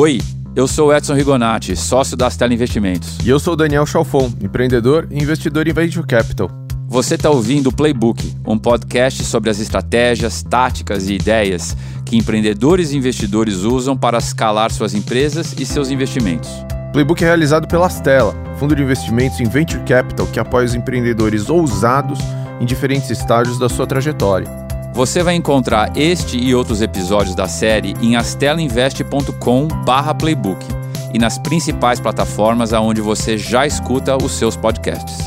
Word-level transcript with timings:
Oi, 0.00 0.20
eu 0.54 0.68
sou 0.68 0.94
Edson 0.94 1.14
Rigonati, 1.14 1.74
sócio 1.74 2.16
da 2.16 2.30
Stella 2.30 2.54
Investimentos. 2.54 3.18
E 3.24 3.28
eu 3.28 3.40
sou 3.40 3.56
Daniel 3.56 3.84
Chalfon, 3.84 4.32
empreendedor 4.40 5.08
e 5.10 5.20
investidor 5.20 5.66
em 5.66 5.72
Venture 5.72 6.06
Capital. 6.06 6.48
Você 6.86 7.16
está 7.16 7.28
ouvindo 7.28 7.70
o 7.70 7.72
Playbook, 7.74 8.32
um 8.46 8.56
podcast 8.56 9.24
sobre 9.24 9.50
as 9.50 9.58
estratégias, 9.58 10.44
táticas 10.44 11.08
e 11.08 11.14
ideias 11.14 11.76
que 12.06 12.16
empreendedores 12.16 12.92
e 12.92 12.96
investidores 12.96 13.64
usam 13.64 13.96
para 13.96 14.18
escalar 14.18 14.70
suas 14.70 14.94
empresas 14.94 15.56
e 15.58 15.66
seus 15.66 15.90
investimentos. 15.90 16.48
Playbook 16.92 17.20
é 17.24 17.26
realizado 17.26 17.66
pela 17.66 17.88
Stella, 17.88 18.36
fundo 18.56 18.76
de 18.76 18.82
investimentos 18.84 19.40
em 19.40 19.48
Venture 19.48 19.82
Capital 19.82 20.28
que 20.28 20.38
apoia 20.38 20.66
os 20.66 20.76
empreendedores 20.76 21.50
ousados 21.50 22.20
em 22.60 22.64
diferentes 22.64 23.10
estágios 23.10 23.58
da 23.58 23.68
sua 23.68 23.84
trajetória. 23.84 24.67
Você 24.92 25.22
vai 25.22 25.36
encontrar 25.36 25.96
este 25.96 26.36
e 26.36 26.54
outros 26.54 26.82
episódios 26.82 27.34
da 27.34 27.46
série 27.46 27.92
em 28.02 28.16
astelainvest.com/playbook 28.16 30.66
e 31.14 31.18
nas 31.18 31.38
principais 31.38 32.00
plataformas 32.00 32.72
aonde 32.72 33.00
você 33.00 33.38
já 33.38 33.66
escuta 33.66 34.16
os 34.16 34.32
seus 34.32 34.56
podcasts. 34.56 35.18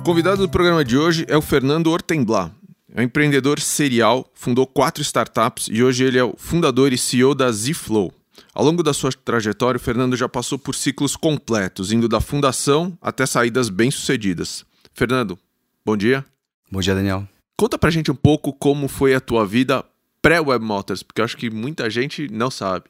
O 0.00 0.04
convidado 0.04 0.38
do 0.38 0.48
programa 0.48 0.84
de 0.84 0.98
hoje 0.98 1.24
é 1.28 1.36
o 1.36 1.42
Fernando 1.42 1.86
Ortenblat. 1.86 2.50
É 2.92 3.00
um 3.00 3.04
empreendedor 3.04 3.60
serial, 3.60 4.28
fundou 4.34 4.66
quatro 4.66 5.02
startups 5.02 5.68
e 5.70 5.82
hoje 5.82 6.04
ele 6.04 6.18
é 6.18 6.24
o 6.24 6.34
fundador 6.36 6.92
e 6.92 6.98
CEO 6.98 7.34
da 7.34 7.50
Zflow. 7.50 8.12
Ao 8.52 8.64
longo 8.64 8.82
da 8.82 8.92
sua 8.92 9.10
trajetória, 9.12 9.78
o 9.78 9.80
Fernando 9.80 10.16
já 10.16 10.28
passou 10.28 10.58
por 10.58 10.74
ciclos 10.74 11.16
completos, 11.16 11.92
indo 11.92 12.08
da 12.08 12.20
fundação 12.20 12.98
até 13.00 13.24
saídas 13.24 13.68
bem-sucedidas. 13.68 14.64
Fernando, 14.92 15.38
bom 15.84 15.96
dia. 15.96 16.24
Bom 16.74 16.80
dia, 16.80 16.92
Daniel. 16.92 17.24
Conta 17.56 17.78
pra 17.78 17.88
gente 17.88 18.10
um 18.10 18.16
pouco 18.16 18.52
como 18.52 18.88
foi 18.88 19.14
a 19.14 19.20
tua 19.20 19.46
vida 19.46 19.84
pré-Web 20.20 20.64
Motors, 20.64 21.04
porque 21.04 21.20
eu 21.20 21.24
acho 21.24 21.36
que 21.36 21.48
muita 21.48 21.88
gente 21.88 22.26
não 22.32 22.50
sabe. 22.50 22.86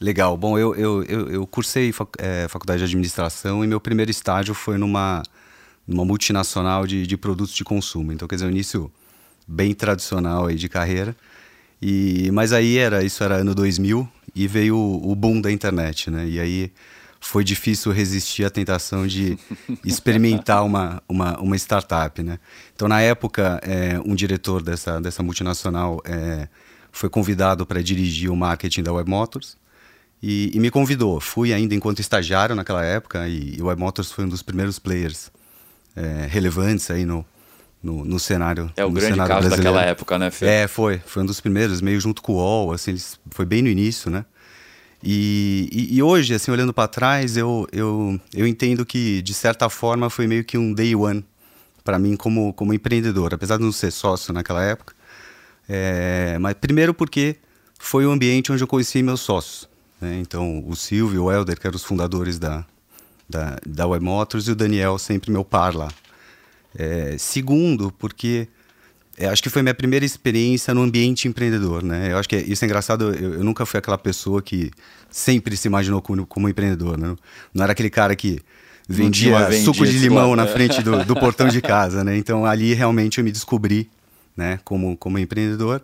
Legal. 0.00 0.36
Bom, 0.36 0.56
eu, 0.56 0.76
eu, 0.76 1.02
eu, 1.02 1.28
eu 1.28 1.44
cursei 1.44 1.90
fac, 1.90 2.08
é, 2.20 2.46
faculdade 2.46 2.78
de 2.78 2.84
administração 2.84 3.64
e 3.64 3.66
meu 3.66 3.80
primeiro 3.80 4.12
estágio 4.12 4.54
foi 4.54 4.78
numa, 4.78 5.24
numa 5.88 6.04
multinacional 6.04 6.86
de, 6.86 7.04
de 7.04 7.16
produtos 7.16 7.52
de 7.52 7.64
consumo. 7.64 8.12
Então, 8.12 8.28
quer 8.28 8.36
dizer, 8.36 8.46
um 8.46 8.50
início 8.50 8.88
bem 9.44 9.74
tradicional 9.74 10.46
aí 10.46 10.54
de 10.54 10.68
carreira. 10.68 11.16
E, 11.82 12.30
mas 12.30 12.52
aí 12.52 12.78
era, 12.78 13.02
isso 13.02 13.24
era 13.24 13.38
ano 13.38 13.56
2000 13.56 14.08
e 14.36 14.46
veio 14.46 14.76
o, 14.76 15.10
o 15.10 15.16
boom 15.16 15.40
da 15.40 15.50
internet, 15.50 16.12
né? 16.12 16.28
E 16.28 16.38
aí 16.38 16.72
foi 17.20 17.44
difícil 17.44 17.92
resistir 17.92 18.44
à 18.44 18.50
tentação 18.50 19.06
de 19.06 19.38
experimentar 19.84 20.64
uma, 20.64 21.02
uma, 21.08 21.38
uma 21.38 21.56
startup, 21.56 22.22
né? 22.22 22.38
Então, 22.74 22.88
na 22.88 23.00
época, 23.00 23.60
é, 23.62 24.00
um 24.04 24.14
diretor 24.14 24.62
dessa, 24.62 25.00
dessa 25.00 25.22
multinacional 25.22 26.00
é, 26.04 26.48
foi 26.90 27.08
convidado 27.08 27.66
para 27.66 27.82
dirigir 27.82 28.30
o 28.30 28.36
marketing 28.36 28.82
da 28.82 28.92
Web 28.92 29.08
Motors 29.08 29.56
e, 30.22 30.50
e, 30.54 30.58
me 30.58 30.70
convidou. 30.70 31.20
Fui 31.20 31.52
ainda 31.52 31.74
enquanto 31.74 32.00
estagiário 32.00 32.54
naquela 32.54 32.84
época 32.84 33.28
e, 33.28 33.56
e 33.58 33.62
o 33.62 33.66
Web 33.66 33.80
Motors 33.80 34.10
foi 34.10 34.24
um 34.24 34.28
dos 34.28 34.42
primeiros 34.42 34.78
players 34.78 35.30
é, 35.94 36.26
relevantes 36.28 36.90
aí 36.90 37.04
no, 37.04 37.24
no, 37.82 38.04
no, 38.04 38.18
cenário 38.18 38.72
É 38.76 38.84
o 38.84 38.90
grande 38.90 39.16
caso 39.16 39.28
brasileiro. 39.28 39.62
daquela 39.62 39.82
época, 39.82 40.18
né, 40.18 40.30
Fê? 40.30 40.46
É, 40.46 40.68
foi. 40.68 41.00
Foi 41.04 41.22
um 41.22 41.26
dos 41.26 41.40
primeiros, 41.40 41.80
meio 41.80 42.00
junto 42.00 42.22
com 42.22 42.32
o 42.32 42.36
UOL, 42.36 42.72
assim, 42.72 42.92
eles, 42.92 43.18
foi 43.30 43.44
bem 43.44 43.62
no 43.62 43.68
início, 43.68 44.10
né? 44.10 44.24
E, 45.02 45.68
e, 45.72 45.96
e, 45.96 46.02
hoje, 46.02 46.34
assim, 46.34 46.50
olhando 46.50 46.74
para 46.74 46.86
trás, 46.86 47.36
eu, 47.36 47.66
eu, 47.72 48.20
eu 48.34 48.46
entendo 48.46 48.84
que, 48.84 49.22
de 49.22 49.32
certa 49.32 49.70
forma, 49.70 50.10
foi 50.10 50.26
meio 50.26 50.44
que 50.44 50.58
um 50.58 50.74
day 50.74 50.94
one 50.94 51.24
para 51.82 51.98
mim 51.98 52.16
como, 52.16 52.52
como 52.52 52.74
empreendedor, 52.74 53.32
apesar 53.32 53.56
de 53.56 53.64
não 53.64 53.72
ser 53.72 53.90
sócio 53.90 54.32
naquela 54.32 54.62
época. 54.62 54.94
É, 55.68 56.36
mas 56.38 56.54
primeiro 56.54 56.92
porque 56.92 57.36
foi 57.78 58.04
o 58.04 58.10
ambiente 58.10 58.52
onde 58.52 58.62
eu 58.62 58.66
conheci 58.66 59.02
meus 59.02 59.20
sócios. 59.20 59.68
Né? 60.00 60.18
Então, 60.20 60.62
o 60.66 60.76
Silvio 60.76 61.16
e 61.16 61.18
o 61.18 61.32
Helder, 61.32 61.58
que 61.58 61.66
eram 61.66 61.76
os 61.76 61.84
fundadores 61.84 62.38
da, 62.38 62.64
da, 63.28 63.58
da 63.66 63.86
Web 63.86 64.04
Motors, 64.04 64.48
e 64.48 64.50
o 64.50 64.54
Daniel, 64.54 64.98
sempre 64.98 65.30
meu 65.30 65.44
par 65.44 65.74
lá. 65.74 65.88
É, 66.74 67.16
segundo, 67.18 67.90
porque 67.98 68.48
é, 69.20 69.28
acho 69.28 69.42
que 69.42 69.50
foi 69.50 69.60
minha 69.60 69.74
primeira 69.74 70.02
experiência 70.02 70.72
no 70.72 70.80
ambiente 70.80 71.28
empreendedor, 71.28 71.82
né? 71.82 72.10
Eu 72.10 72.16
acho 72.16 72.26
que 72.26 72.36
é, 72.36 72.40
isso 72.40 72.64
é 72.64 72.66
engraçado. 72.66 73.14
Eu, 73.14 73.34
eu, 73.34 73.44
nunca 73.44 73.66
fui 73.66 73.76
aquela 73.76 73.98
pessoa 73.98 74.40
que 74.40 74.70
sempre 75.10 75.58
se 75.58 75.68
imaginou 75.68 76.00
como, 76.00 76.24
como 76.24 76.48
empreendedor, 76.48 76.96
né? 76.96 77.14
Não 77.52 77.62
era 77.62 77.72
aquele 77.72 77.90
cara 77.90 78.16
que 78.16 78.40
vendia 78.88 79.52
suco 79.62 79.84
de 79.84 79.98
limão 79.98 80.34
na 80.34 80.46
frente 80.46 80.82
do, 80.82 81.04
do, 81.04 81.14
portão 81.20 81.48
de 81.48 81.60
casa, 81.60 82.02
né? 82.02 82.16
Então 82.16 82.46
ali 82.46 82.72
realmente 82.72 83.18
eu 83.18 83.24
me 83.24 83.30
descobri, 83.30 83.90
né? 84.34 84.58
Como 84.64 84.96
como 84.96 85.18
empreendedor. 85.18 85.82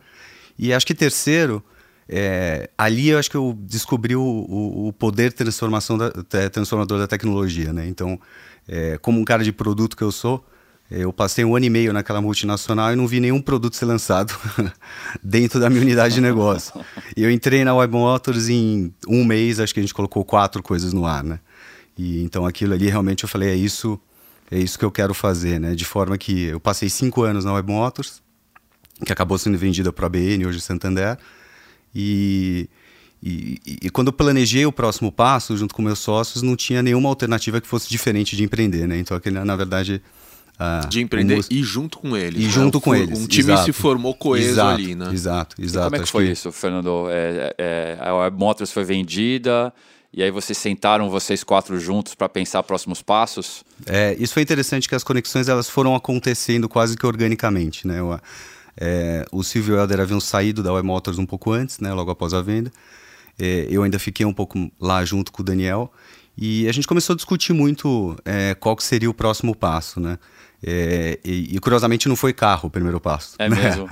E 0.59 0.73
acho 0.73 0.87
que 0.87 0.95
terceiro, 0.95 1.63
é, 2.09 2.71
ali 2.79 3.11
eu 3.11 3.19
acho 3.19 3.31
que 3.31 3.37
eu 3.37 3.55
descobri 3.61 4.17
o, 4.17 4.23
o, 4.23 4.89
o 4.89 4.93
poder 4.95 5.31
transformação 5.31 5.99
da, 5.99 6.11
transformador 6.51 6.99
da 6.99 7.07
tecnologia, 7.07 7.71
né? 7.71 7.87
Então, 7.87 8.19
é, 8.67 8.97
como 8.97 9.21
um 9.21 9.25
cara 9.25 9.45
de 9.45 9.53
produto 9.53 9.95
que 9.95 10.03
eu 10.03 10.11
sou 10.11 10.43
eu 10.91 11.13
passei 11.13 11.45
um 11.45 11.57
ano 11.57 11.67
e 11.67 11.71
meio 11.71 11.93
naquela 11.93 12.21
multinacional 12.21 12.93
e 12.93 12.97
não 12.97 13.07
vi 13.07 13.19
nenhum 13.19 13.43
produto 13.43 13.75
ser 13.75 13.87
lançado 13.87 14.33
dentro 15.23 15.59
da 15.59 15.69
minha 15.69 15.83
unidade 15.83 16.15
de 16.15 16.21
negócio. 16.21 16.73
E 17.17 17.23
eu 17.25 17.31
entrei 17.31 17.65
na 17.65 17.75
Web 17.75 17.93
Motors 17.93 18.49
em 18.49 18.95
um 19.09 19.25
mês, 19.25 19.59
acho 19.59 19.75
que 19.75 19.81
a 19.81 19.83
gente 19.83 19.95
colocou 19.95 20.25
quatro 20.25 20.63
coisas 20.63 20.93
no 20.93 21.05
ar, 21.05 21.25
né? 21.25 21.41
E 21.99 22.23
então 22.23 22.47
aquilo 22.47 22.75
ali 22.75 22.89
realmente 22.89 23.25
eu 23.25 23.29
falei, 23.29 23.51
é 23.51 23.57
isso, 23.57 23.99
é 24.49 24.59
isso 24.59 24.79
que 24.79 24.85
eu 24.85 24.91
quero 24.91 25.13
fazer, 25.13 25.59
né? 25.59 25.75
De 25.75 25.85
forma 25.85 26.17
que 26.17 26.45
eu 26.45 26.61
passei 26.61 26.89
cinco 26.89 27.23
anos 27.23 27.45
na 27.45 27.53
Web 27.55 27.71
Motors, 27.71 28.23
que 29.05 29.13
acabou 29.13 29.39
sendo 29.39 29.59
vendida 29.59 29.93
para 29.93 30.07
a 30.07 30.09
BN, 30.09 30.47
hoje 30.47 30.61
Santander, 30.61 31.19
e, 31.93 32.69
e, 33.23 33.59
e, 33.83 33.91
quando 33.91 34.09
eu 34.09 34.13
planejei 34.13 34.67
o 34.67 34.73
próximo 34.73 35.11
passo, 35.11 35.57
junto 35.57 35.75
com 35.75 35.83
meus 35.83 35.99
sócios, 35.99 36.43
não 36.43 36.55
tinha 36.55 36.83
nenhuma 36.83 37.09
alternativa 37.09 37.61
que 37.61 37.67
fosse 37.67 37.89
diferente 37.89 38.37
de 38.37 38.45
empreender, 38.45 38.87
né? 38.87 38.99
Então 38.99 39.17
aquele, 39.17 39.43
na 39.43 39.57
verdade 39.57 40.03
ah, 40.59 40.81
de 40.89 41.01
empreender 41.01 41.39
um... 41.39 41.43
e 41.51 41.63
junto 41.63 41.99
com 41.99 42.17
eles. 42.17 42.41
E 42.41 42.45
né? 42.45 42.51
junto 42.51 42.81
com 42.81 42.95
eles. 42.95 43.19
Um 43.19 43.27
time 43.27 43.53
exato. 43.53 43.65
se 43.65 43.73
formou 43.73 44.15
coeso 44.15 44.51
exato, 44.51 44.75
ali, 44.75 44.95
né? 44.95 45.11
Exato, 45.13 45.57
exato. 45.61 45.87
E 45.87 45.91
como 45.91 45.97
é 45.97 46.05
que 46.05 46.11
foi 46.11 46.27
que... 46.27 46.33
isso, 46.33 46.51
Fernando? 46.53 47.07
É, 47.11 47.55
é, 47.59 47.99
a 48.01 48.15
Web 48.15 48.39
Motors 48.39 48.73
foi 48.73 48.85
vendida 48.85 49.73
e 50.13 50.23
aí 50.23 50.31
vocês 50.31 50.57
sentaram 50.57 51.11
vocês 51.11 51.45
quatro 51.45 51.79
juntos 51.79 52.15
para 52.15 52.29
pensar 52.29 52.63
próximos 52.63 53.03
passos? 53.03 53.63
É, 53.85 54.17
isso 54.19 54.33
foi 54.33 54.43
interessante 54.43 54.89
que 54.89 54.95
as 54.95 55.05
conexões 55.05 55.47
elas 55.47 55.69
foram 55.69 55.95
acontecendo 55.95 56.69
quase 56.69 56.97
que 56.97 57.07
organicamente, 57.07 57.87
né? 57.87 58.03
O, 58.03 58.19
é, 58.79 59.27
o 59.31 59.43
Silvio 59.43 59.75
e 59.75 59.77
o 59.77 59.81
Helder 59.81 60.01
haviam 60.01 60.21
saído 60.21 60.63
da 60.63 60.73
Web 60.73 60.87
Motors 60.87 61.19
um 61.19 61.27
pouco 61.27 61.53
antes, 61.53 61.81
né? 61.81 61.93
Logo 61.93 62.11
após 62.11 62.33
a 62.33 62.41
venda. 62.41 62.73
É, 63.39 63.67
eu 63.69 63.83
ainda 63.83 63.99
fiquei 63.99 64.25
um 64.25 64.33
pouco 64.33 64.71
lá 64.81 65.05
junto 65.05 65.31
com 65.31 65.43
o 65.43 65.45
Daniel 65.45 65.93
e 66.37 66.67
a 66.67 66.73
gente 66.73 66.87
começou 66.87 67.13
a 67.13 67.17
discutir 67.17 67.53
muito 67.53 68.17
é, 68.25 68.55
qual 68.55 68.75
que 68.75 68.85
seria 68.85 69.11
o 69.11 69.15
próximo 69.15 69.55
passo, 69.55 70.01
né? 70.01 70.19
É, 70.63 71.19
e, 71.25 71.57
e, 71.57 71.59
curiosamente 71.59 72.09
não 72.09 72.17
foi 72.17 72.33
carro 72.33 72.69
o 72.69 72.71
primeiro 72.71 73.01
passo. 73.01 73.37
É 73.39 73.49
né? 73.49 73.57
mesmo. 73.57 73.91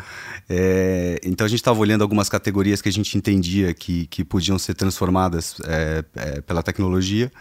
É, 0.48 1.20
então 1.24 1.44
a 1.44 1.48
gente 1.48 1.60
estava 1.60 1.78
olhando 1.78 2.02
algumas 2.02 2.28
categorias 2.28 2.82
que 2.82 2.88
a 2.88 2.92
gente 2.92 3.16
entendia 3.16 3.72
que, 3.72 4.06
que 4.06 4.22
podiam 4.22 4.58
ser 4.58 4.74
transformadas 4.74 5.56
é, 5.64 6.04
é, 6.14 6.40
pela 6.42 6.62
tecnologia. 6.62 7.32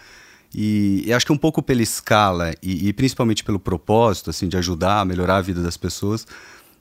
E, 0.54 1.04
e, 1.06 1.14
acho 1.14 1.26
que 1.26 1.32
um 1.32 1.38
pouco 1.38 1.62
pela 1.62 1.82
escala 1.82 2.54
e, 2.62 2.88
e, 2.88 2.94
principalmente 2.94 3.44
pelo 3.44 3.60
propósito 3.60 4.30
assim 4.30 4.48
de 4.48 4.56
ajudar 4.56 5.00
a 5.00 5.06
melhorar 5.06 5.38
a 5.38 5.42
vida 5.42 5.62
das 5.62 5.78
pessoas, 5.78 6.28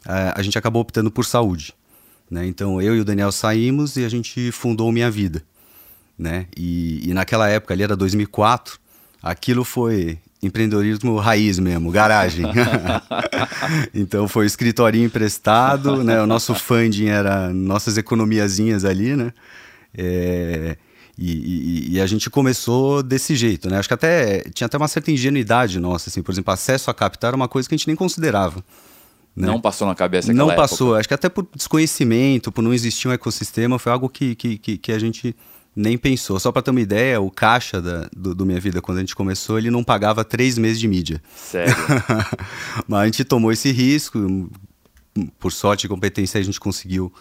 é, 0.07 0.33
a 0.37 0.43
gente 0.43 0.59
acabou 0.59 0.83
optando 0.83 1.11
por 1.11 1.25
saúde. 1.25 1.75
Né? 2.31 2.47
Então 2.47 2.81
eu 2.81 2.97
e 2.97 3.01
o 3.01 3.05
Daniel 3.05 3.33
saímos 3.33 3.97
e 3.97 4.05
a 4.05 4.09
gente 4.09 4.53
fundou 4.53 4.93
Minha 4.93 5.11
Vida. 5.11 5.43
Né? 6.19 6.47
E, 6.57 7.09
e 7.09 7.15
naquela 7.15 7.49
época 7.49 7.75
ali 7.75 7.83
era 7.83 7.97
2004, 7.97 8.79
aquilo 9.23 9.65
foi 9.65 10.19
empreendedorismo 10.43 11.17
raiz 11.17 11.59
mesmo, 11.59 11.91
garagem. 11.91 12.45
então 13.95 14.27
foi 14.27 14.45
escritório 14.45 15.03
emprestado, 15.03 16.03
né? 16.03 16.21
O 16.21 16.27
nosso 16.27 16.55
funding 16.55 17.07
era 17.07 17.53
nossas 17.53 17.97
economiazinhas 17.97 18.85
ali, 18.85 19.15
né? 19.15 19.33
É, 19.97 20.77
e, 21.17 21.31
e, 21.31 21.93
e, 21.93 22.01
a 22.01 22.07
gente 22.07 22.29
começou 22.29 23.03
desse 23.03 23.37
jeito, 23.37 23.71
né? 23.71 23.79
Acho 23.79 23.87
que 23.87 23.95
até 23.95 24.41
tinha 24.53 24.67
até 24.67 24.77
uma 24.77 24.89
certa 24.89 25.13
ingenuidade 25.13 25.79
nossa, 25.79 26.09
assim, 26.09 26.23
por 26.23 26.33
exemplo, 26.33 26.53
acesso 26.53 26.91
a 26.91 26.95
capital 26.95 27.29
era 27.29 27.37
uma 27.37 27.49
coisa 27.49 27.69
que 27.69 27.75
a 27.75 27.79
gente 27.79 27.87
nem 27.87 27.95
considerava. 27.95 28.65
Né? 29.37 29.47
Não 29.47 29.61
passou 29.61 29.87
na 29.87 29.95
cabeça 29.95 30.33
Não 30.33 30.51
época. 30.51 30.69
passou, 30.69 30.95
acho 30.95 31.07
que 31.07 31.15
até 31.15 31.29
por 31.29 31.47
desconhecimento, 31.55 32.51
por 32.51 32.63
não 32.63 32.73
existir 32.73 33.09
um 33.09 33.13
ecossistema, 33.13 33.79
foi 33.79 33.93
algo 33.93 34.09
que, 34.09 34.35
que, 34.35 34.59
que, 34.59 34.79
que 34.79 34.93
a 34.93 34.99
gente 34.99 35.37
nem 35.75 35.97
pensou. 35.97 36.39
Só 36.39 36.53
para 36.53 36.63
ter 36.63 36.71
uma 36.71 36.81
ideia, 36.81 37.21
o 37.21 37.31
caixa 37.31 37.81
da, 37.81 38.09
do, 38.15 38.35
do, 38.35 38.47
Minha 38.47 38.61
Vida, 38.61 38.81
quando 38.81 38.99
a 38.99 39.01
gente 39.01 39.15
começou, 39.15 39.59
ele 39.59 39.71
não 39.71 39.83
pagava 39.83 40.25
três 40.25 40.59
meses 40.59 40.79
de 40.79 40.87
mídia. 40.87 41.23
Sério? 41.35 41.75
Mas 42.87 43.01
a 43.01 43.05
gente 43.07 43.25
tomou 43.25 43.53
esse 43.53 43.71
risco, 43.73 44.51
por 45.39 45.53
sorte 45.53 45.87
e 45.87 45.89
competência 45.89 46.41
a 46.41 46.43
gente 46.43 46.61
conseguiu 46.61 47.13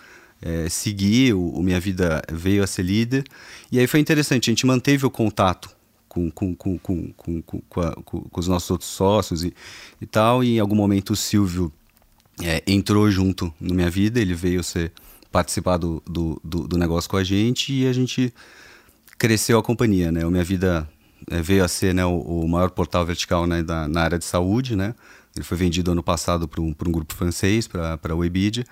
é, 0.42 0.68
seguir, 0.70 1.34
o, 1.34 1.50
o, 1.50 1.64
Minha 1.64 1.80
Vida 1.80 2.22
veio 2.32 2.64
a 2.64 2.68
ser 2.68 2.84
líder. 2.84 3.24
E 3.72 3.80
aí 3.80 3.88
foi 3.88 4.00
interessante, 4.00 4.50
a 4.50 4.52
gente 4.52 4.66
manteve 4.66 5.06
o 5.06 5.12
contato 5.12 5.70
com, 6.08 6.30
com, 6.30 6.54
com, 6.56 6.78
com, 6.78 7.14
com, 7.14 7.42
com, 7.42 7.82
a, 7.82 7.94
com, 8.04 8.22
com 8.22 8.40
os 8.40 8.48
nossos 8.48 8.70
outros 8.70 8.90
sócios 8.90 9.44
e, 9.44 9.54
e 10.02 10.06
tal, 10.06 10.44
e 10.44 10.56
em 10.56 10.60
algum 10.60 10.76
momento 10.76 11.12
o 11.12 11.16
Silvio 11.16 11.72
é, 12.44 12.62
entrou 12.68 13.10
junto 13.10 13.54
no 13.62 13.74
Minha 13.74 13.90
Vida, 13.90 14.20
ele 14.20 14.34
veio 14.34 14.64
ser 14.64 14.92
participar 15.32 15.78
do, 15.78 16.04
do, 16.06 16.40
do, 16.44 16.68
do 16.68 16.78
negócio 16.78 17.10
com 17.10 17.18
a 17.18 17.24
gente 17.24 17.74
e 17.74 17.88
a 17.88 17.94
gente 17.94 18.34
cresceu 19.18 19.58
a 19.58 19.64
companhia, 19.64 20.12
né? 20.12 20.24
A 20.24 20.30
minha 20.30 20.44
vida 20.44 20.90
é, 21.30 21.42
veio 21.42 21.64
a 21.64 21.68
ser 21.68 21.94
né, 21.94 22.06
o, 22.06 22.18
o, 22.20 22.48
maior 22.48 22.72
portal 22.72 23.06
vertical 23.06 23.46
né, 23.46 23.64
da, 23.64 23.88
na 23.88 24.02
área 24.02 24.20
de 24.20 24.26
saúde, 24.26 24.76
né? 24.76 24.96
Ele 25.36 25.46
foi 25.46 25.58
vendido 25.58 25.92
ano 25.92 26.04
passado 26.04 26.48
para 26.48 26.62
um, 26.62 26.76
um 26.86 26.92
grupo 26.92 27.14
francês, 27.14 27.68
para 27.68 28.00
a 28.04 28.16
Webidia, 28.16 28.66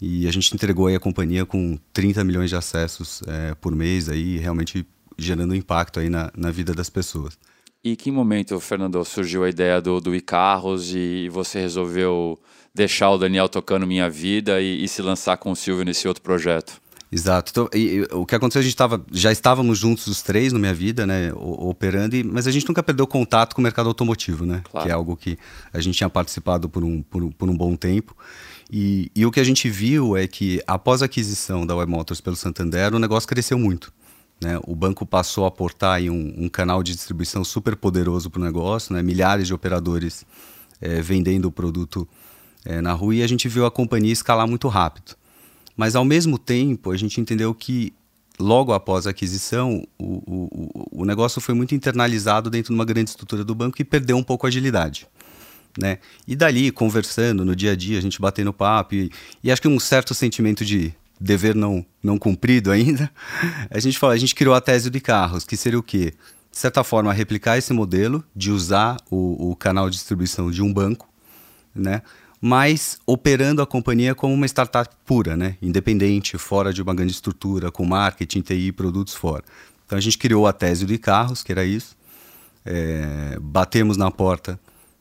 e 0.00 0.26
a 0.26 0.32
gente 0.32 0.52
entregou 0.54 0.88
a 0.88 0.98
companhia 0.98 1.44
com 1.44 1.78
30 1.92 2.24
milhões 2.24 2.50
de 2.50 2.56
acessos 2.56 3.22
é, 3.26 3.54
por 3.54 3.74
mês, 3.76 4.08
aí 4.08 4.38
realmente 4.38 4.86
gerando 5.16 5.54
impacto 5.54 6.00
aí 6.00 6.08
na, 6.08 6.32
na 6.36 6.50
vida 6.50 6.74
das 6.74 6.88
pessoas. 6.88 7.38
E 7.82 7.96
que 7.96 8.10
momento, 8.10 8.60
Fernando, 8.60 9.02
surgiu 9.04 9.42
a 9.42 9.48
ideia 9.48 9.80
do, 9.80 10.00
do 10.00 10.14
e-carros 10.14 10.94
e 10.94 11.28
você 11.30 11.60
resolveu 11.60 12.38
deixar 12.74 13.10
o 13.10 13.18
Daniel 13.18 13.48
tocando 13.48 13.86
Minha 13.86 14.08
Vida 14.08 14.60
e, 14.60 14.84
e 14.84 14.88
se 14.88 15.00
lançar 15.00 15.36
com 15.38 15.50
o 15.50 15.56
Silvio 15.56 15.84
nesse 15.84 16.06
outro 16.06 16.22
projeto? 16.22 16.80
Exato. 17.12 17.50
Então, 17.50 17.68
e, 17.74 17.78
e, 17.78 18.02
o 18.12 18.24
que 18.24 18.34
aconteceu, 18.34 18.60
a 18.60 18.62
gente 18.62 18.76
tava, 18.76 19.04
já 19.10 19.32
estávamos 19.32 19.78
juntos 19.78 20.06
os 20.06 20.22
três 20.22 20.52
no 20.52 20.58
Minha 20.58 20.74
Vida, 20.74 21.06
né, 21.06 21.32
operando, 21.34 22.14
e, 22.14 22.22
mas 22.22 22.46
a 22.46 22.50
gente 22.52 22.68
nunca 22.68 22.82
perdeu 22.82 23.06
contato 23.06 23.54
com 23.54 23.60
o 23.60 23.64
mercado 23.64 23.88
automotivo, 23.88 24.46
né, 24.46 24.62
claro. 24.70 24.86
que 24.86 24.92
é 24.92 24.94
algo 24.94 25.16
que 25.16 25.36
a 25.72 25.80
gente 25.80 25.96
tinha 25.96 26.08
participado 26.08 26.68
por 26.68 26.84
um, 26.84 27.02
por, 27.02 27.32
por 27.32 27.50
um 27.50 27.56
bom 27.56 27.74
tempo. 27.74 28.14
E, 28.70 29.10
e, 29.16 29.26
o 29.26 29.32
que 29.32 29.40
a 29.40 29.44
gente 29.44 29.68
viu 29.68 30.16
é 30.16 30.28
que 30.28 30.62
após 30.66 31.02
a 31.02 31.06
aquisição 31.06 31.66
da 31.66 31.74
Web 31.74 31.90
Motors 31.90 32.20
pelo 32.20 32.36
Santander, 32.36 32.94
o 32.94 33.00
negócio 33.00 33.28
cresceu 33.28 33.58
muito. 33.58 33.92
Né? 34.40 34.58
O 34.66 34.74
banco 34.74 35.04
passou 35.04 35.44
a 35.44 35.48
aportar 35.48 36.00
em 36.02 36.08
um, 36.08 36.44
um 36.44 36.48
canal 36.48 36.82
de 36.82 36.94
distribuição 36.94 37.44
super 37.44 37.76
poderoso 37.76 38.30
para 38.30 38.40
o 38.40 38.44
negócio, 38.44 38.94
né? 38.94 39.02
milhares 39.02 39.46
de 39.46 39.54
operadores 39.54 40.24
é, 40.80 41.00
vendendo 41.02 41.46
o 41.46 41.52
produto 41.52 42.08
é, 42.64 42.80
na 42.80 42.92
rua 42.92 43.16
e 43.16 43.22
a 43.22 43.26
gente 43.26 43.48
viu 43.48 43.66
a 43.66 43.70
companhia 43.70 44.12
escalar 44.12 44.48
muito 44.48 44.66
rápido. 44.68 45.14
Mas 45.76 45.94
ao 45.94 46.04
mesmo 46.04 46.38
tempo, 46.38 46.90
a 46.90 46.96
gente 46.96 47.20
entendeu 47.20 47.54
que 47.54 47.92
logo 48.38 48.72
após 48.72 49.06
a 49.06 49.10
aquisição, 49.10 49.86
o, 49.98 50.22
o, 50.26 51.02
o 51.02 51.04
negócio 51.04 51.40
foi 51.40 51.54
muito 51.54 51.74
internalizado 51.74 52.48
dentro 52.48 52.72
de 52.72 52.78
uma 52.78 52.84
grande 52.84 53.10
estrutura 53.10 53.44
do 53.44 53.54
banco 53.54 53.80
e 53.80 53.84
perdeu 53.84 54.16
um 54.16 54.22
pouco 54.22 54.46
a 54.46 54.48
agilidade. 54.48 55.06
Né? 55.78 55.98
E 56.26 56.34
dali, 56.34 56.70
conversando 56.70 57.44
no 57.44 57.54
dia 57.54 57.72
a 57.72 57.76
dia, 57.76 57.98
a 57.98 58.02
gente 58.02 58.20
batendo 58.20 58.52
papo 58.52 58.94
e, 58.94 59.10
e 59.42 59.50
acho 59.50 59.62
que 59.62 59.68
um 59.68 59.78
certo 59.78 60.14
sentimento 60.14 60.64
de 60.64 60.92
dever 61.20 61.54
não, 61.54 61.84
não 62.02 62.18
cumprido 62.18 62.70
ainda, 62.70 63.10
a 63.70 63.78
gente 63.78 63.98
fala, 63.98 64.14
a 64.14 64.18
gente 64.18 64.34
criou 64.34 64.54
a 64.54 64.60
tese 64.60 64.88
de 64.88 65.00
carros, 65.00 65.44
que 65.44 65.56
seria 65.56 65.78
o 65.78 65.82
quê? 65.82 66.14
De 66.50 66.58
certa 66.58 66.82
forma, 66.82 67.12
replicar 67.12 67.58
esse 67.58 67.72
modelo 67.72 68.24
de 68.34 68.50
usar 68.50 68.96
o, 69.10 69.50
o 69.50 69.56
canal 69.56 69.88
de 69.88 69.96
distribuição 69.96 70.50
de 70.50 70.62
um 70.62 70.72
banco, 70.72 71.08
né? 71.74 72.02
mas 72.40 72.98
operando 73.06 73.60
a 73.60 73.66
companhia 73.66 74.14
como 74.14 74.32
uma 74.32 74.46
startup 74.46 74.94
pura, 75.04 75.36
né? 75.36 75.56
independente, 75.60 76.38
fora 76.38 76.72
de 76.72 76.80
uma 76.80 76.94
grande 76.94 77.12
estrutura, 77.12 77.70
com 77.70 77.84
marketing, 77.84 78.40
TI 78.40 78.72
produtos 78.72 79.14
fora. 79.14 79.44
Então 79.84 79.98
a 79.98 80.00
gente 80.00 80.16
criou 80.16 80.46
a 80.46 80.52
tese 80.52 80.86
de 80.86 80.96
carros, 80.96 81.42
que 81.42 81.52
era 81.52 81.64
isso, 81.64 81.96
é, 82.64 83.38
batemos 83.40 83.96
na 83.96 84.10
porta 84.10 84.58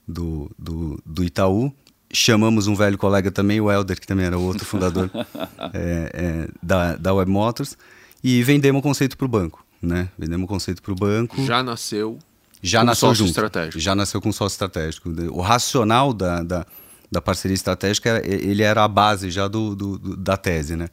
do, 0.08 0.52
do, 0.58 1.02
do, 1.06 1.24
Itaú. 1.24 1.72
Chamamos 2.12 2.68
um 2.68 2.76
velho 2.76 2.98
colega 2.98 3.32
também, 3.32 3.62
o 3.62 3.72
Helder, 3.72 4.00
que 4.00 4.08
também 4.08 4.26
era 4.26 4.38
outro 4.38 4.66
fundador 4.66 5.10
é, 5.74 6.12
é, 6.14 6.48
da, 6.62 6.96
da 6.96 7.14
Web 7.14 7.30
Motors, 7.30 7.78
e 8.24 8.42
vendemos 8.44 8.80
o 8.80 8.84
conceito 8.84 9.18
para 9.18 9.26
o 9.26 9.30
banco. 9.30 9.64
Né? 9.82 10.10
Vendemos 10.18 10.46
o 10.46 10.48
conceito 10.48 10.82
para 10.82 10.92
o 10.92 10.96
banco. 10.96 11.42
Já 11.46 11.62
nasceu 11.62 12.20
já 12.62 12.82
com 12.82 12.86
nasceu 12.88 13.10
sócio 13.10 13.20
junto. 13.20 13.30
estratégico. 13.30 13.80
Já 13.80 13.96
nasceu 13.96 14.22
com 14.22 14.32
sócio 14.32 14.56
estratégico. 14.56 15.10
O 15.32 15.42
racional 15.42 16.14
da, 16.14 16.44
da, 16.44 16.66
da 17.12 17.22
parceria 17.22 17.56
estratégica, 17.56 18.22
ele 18.26 18.64
era 18.64 18.84
a 18.84 18.88
base 18.88 19.32
já 19.32 19.48
do, 19.48 19.76
do, 19.76 19.98
do 19.98 20.18
da 20.18 20.36
tese, 20.38 20.76
né? 20.76 20.90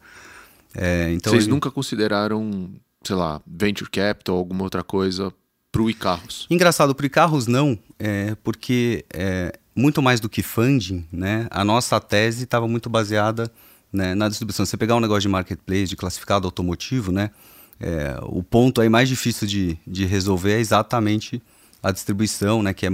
É, 0.75 1.11
então 1.12 1.33
Vocês 1.33 1.45
ele... 1.45 1.53
nunca 1.53 1.71
consideraram, 1.71 2.71
sei 3.03 3.17
lá, 3.17 3.41
venture 3.47 3.91
capital 3.91 4.37
ou 4.37 4.41
alguma 4.41 4.62
outra 4.62 4.85
coisa 4.85 5.33
para 5.73 5.83
o 5.83 5.91
e-carros? 5.91 6.47
Engraçado, 6.51 6.95
para 6.95 7.05
o 7.05 7.07
e-carros 7.07 7.47
não, 7.47 7.79
é, 7.99 8.37
porque 8.45 9.05
é, 9.12 9.59
muito 9.76 10.00
mais 10.00 10.19
do 10.19 10.28
que 10.28 10.43
funding, 10.43 11.05
né, 11.12 11.46
a 11.50 11.62
nossa 11.64 12.00
tese 12.00 12.44
estava 12.44 12.67
muito 12.67 12.88
baseada 12.88 13.52
né, 13.93 14.14
na 14.14 14.28
distribuição. 14.28 14.64
Você 14.64 14.76
pegar 14.76 14.96
um 14.96 15.00
negócio 15.00 15.23
de 15.23 15.28
marketplace, 15.28 15.84
de 15.84 15.96
classificado 15.96 16.46
automotivo, 16.46 17.12
né, 17.12 17.31
é, 17.78 18.19
o 18.23 18.43
ponto 18.43 18.81
aí 18.81 18.88
mais 18.88 19.08
difícil 19.08 19.46
de, 19.46 19.78
de 19.87 20.06
resolver 20.06 20.55
é 20.55 20.61
exatamente 20.61 21.43
a 21.82 21.93
distribuição, 21.93 22.62
né, 22.62 22.73
que 22.73 22.87
é 22.87 22.90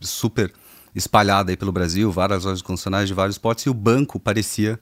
super 0.00 0.52
espalhada 0.94 1.50
aí 1.50 1.56
pelo 1.56 1.72
Brasil, 1.72 2.10
várias 2.12 2.44
lojas 2.44 2.62
concessionárias 2.62 3.08
de 3.08 3.14
vários 3.14 3.38
portos, 3.38 3.64
e 3.64 3.70
o 3.70 3.74
banco 3.74 4.20
parecia 4.20 4.78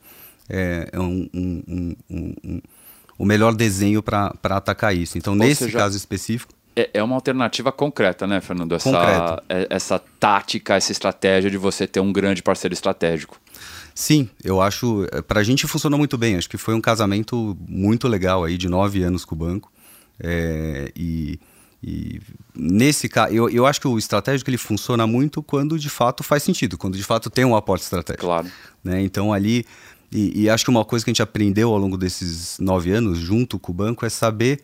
é, 0.49 0.91
um, 0.95 1.29
um, 1.33 1.97
um, 2.11 2.61
o 3.19 3.25
melhor 3.25 3.55
desenho 3.55 4.03
para 4.03 4.33
atacar 4.43 4.95
isso. 4.95 5.19
Então, 5.19 5.33
Ou 5.33 5.39
nesse 5.39 5.65
seja, 5.65 5.79
caso 5.79 5.97
específico, 5.97 6.53
é, 6.77 6.91
é 6.95 7.03
uma 7.03 7.15
alternativa 7.15 7.73
concreta, 7.73 8.27
né, 8.27 8.41
Fernando? 8.41 8.75
Essa, 8.75 9.43
é, 9.49 9.67
essa 9.71 9.99
tática, 10.21 10.77
essa 10.77 10.93
estratégia 10.93 11.51
de 11.51 11.57
você 11.57 11.87
ter 11.87 12.01
um 12.01 12.13
grande 12.13 12.43
parceiro 12.43 12.75
estratégico. 12.75 13.41
Sim, 13.95 14.29
eu 14.45 14.61
acho. 14.61 15.07
É, 15.11 15.23
Para 15.23 15.41
a 15.41 15.43
gente 15.43 15.67
funcionou 15.67 15.99
muito 15.99 16.19
bem. 16.19 16.37
Acho 16.37 16.51
que 16.51 16.59
foi 16.59 16.75
um 16.75 16.81
casamento 16.81 17.57
muito 17.67 18.07
legal 18.07 18.45
aí, 18.45 18.59
de 18.59 18.69
nove 18.69 19.03
anos 19.03 19.25
com 19.25 19.35
o 19.35 19.39
banco. 19.39 19.73
É, 20.21 20.93
e, 20.95 21.41
e, 21.83 22.21
nesse 22.55 23.09
caso, 23.09 23.33
eu, 23.33 23.49
eu 23.49 23.65
acho 23.65 23.81
que 23.81 23.89
o 23.89 23.97
estratégico 23.97 24.51
ele 24.51 24.59
funciona 24.59 25.07
muito 25.07 25.43
quando 25.43 25.79
de 25.79 25.89
fato 25.89 26.23
faz 26.23 26.43
sentido, 26.43 26.77
quando 26.77 26.97
de 26.97 27.03
fato 27.03 27.31
tem 27.31 27.47
um 27.47 27.57
aporte 27.57 27.85
estratégico. 27.85 28.27
Claro. 28.27 28.49
Né? 28.85 29.01
Então 29.01 29.33
ali. 29.33 29.65
E, 30.13 30.43
e 30.43 30.51
acho 30.51 30.65
que 30.65 30.71
uma 30.71 30.85
coisa 30.85 31.05
que 31.05 31.11
a 31.11 31.13
gente 31.13 31.23
aprendeu 31.23 31.73
ao 31.73 31.79
longo 31.79 31.97
desses 31.97 32.59
nove 32.61 32.93
anos, 32.93 33.19
junto 33.19 33.59
com 33.59 33.73
o 33.73 33.75
banco, 33.75 34.07
é 34.07 34.09
saber 34.09 34.63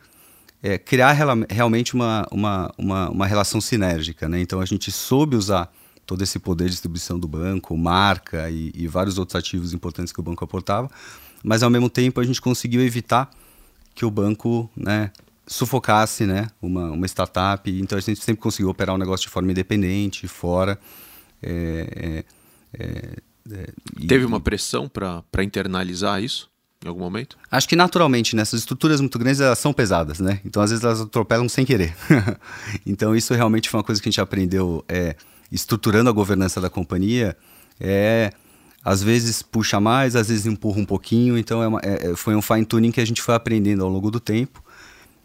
é, 0.62 0.78
criar 0.78 1.12
realmente 1.50 1.94
uma, 1.94 2.26
uma, 2.30 2.72
uma, 2.78 3.10
uma, 3.10 3.26
relação 3.26 3.60
sinérgica. 3.60 4.28
Né? 4.28 4.40
Então 4.40 4.60
a 4.60 4.64
gente 4.64 4.92
soube 4.92 5.34
usar 5.34 5.72
todo 6.06 6.22
esse 6.22 6.38
poder 6.38 6.64
de 6.64 6.70
distribuição 6.70 7.18
do 7.18 7.26
banco, 7.26 7.76
marca 7.76 8.48
e, 8.48 8.70
e, 8.74 8.86
vários 8.86 9.18
outros 9.18 9.34
ativos 9.34 9.72
importantes 9.72 10.12
que 10.12 10.20
o 10.20 10.22
banco 10.22 10.44
aportava, 10.44 10.90
mas 11.42 11.62
ao 11.62 11.70
mesmo 11.70 11.90
tempo 11.90 12.20
a 12.20 12.24
gente 12.24 12.40
conseguiu 12.40 12.80
evitar 12.80 13.30
que 13.94 14.04
o 14.04 14.10
banco 14.10 14.70
né, 14.76 15.10
sufocasse 15.46 16.26
né, 16.26 16.48
uma, 16.60 16.90
uma 16.90 17.06
startup. 17.06 17.70
Então 17.70 17.98
a 17.98 18.00
gente 18.00 18.22
sempre 18.22 18.42
conseguiu 18.42 18.70
operar 18.70 18.94
o 18.94 18.96
um 18.96 18.98
negócio 18.98 19.26
de 19.26 19.32
forma 19.32 19.50
independente, 19.50 20.28
fora. 20.28 20.78
É, 21.42 22.24
é, 22.74 22.84
é, 22.84 23.16
é 23.52 24.06
Teve 24.06 24.24
uma 24.24 24.40
pressão 24.40 24.88
para 24.88 25.42
internalizar 25.42 26.22
isso? 26.22 26.51
Em 26.84 26.88
algum 26.88 27.00
momento? 27.00 27.36
Acho 27.50 27.68
que 27.68 27.76
naturalmente, 27.76 28.34
nessas 28.34 28.60
estruturas 28.60 29.00
muito 29.00 29.18
grandes, 29.18 29.40
elas 29.40 29.58
são 29.58 29.72
pesadas, 29.72 30.20
né? 30.20 30.40
Então, 30.44 30.62
às 30.62 30.70
vezes, 30.70 30.84
elas 30.84 31.00
atropelam 31.00 31.48
sem 31.48 31.64
querer. 31.64 31.94
então, 32.86 33.14
isso 33.14 33.34
realmente 33.34 33.68
foi 33.68 33.78
uma 33.78 33.84
coisa 33.84 34.00
que 34.00 34.08
a 34.08 34.10
gente 34.10 34.20
aprendeu 34.20 34.84
é, 34.88 35.16
estruturando 35.50 36.10
a 36.10 36.12
governança 36.12 36.60
da 36.60 36.70
companhia. 36.70 37.36
É, 37.80 38.32
às 38.84 39.02
vezes 39.02 39.42
puxa 39.42 39.78
mais, 39.78 40.16
às 40.16 40.28
vezes 40.28 40.46
empurra 40.46 40.80
um 40.80 40.84
pouquinho. 40.84 41.38
Então, 41.38 41.62
é 41.62 41.68
uma, 41.68 41.80
é, 41.82 42.10
é 42.10 42.16
foi 42.16 42.34
um 42.34 42.42
fine-tuning 42.42 42.90
que 42.90 43.00
a 43.00 43.06
gente 43.06 43.22
foi 43.22 43.34
aprendendo 43.34 43.84
ao 43.84 43.90
longo 43.90 44.10
do 44.10 44.20
tempo. 44.20 44.61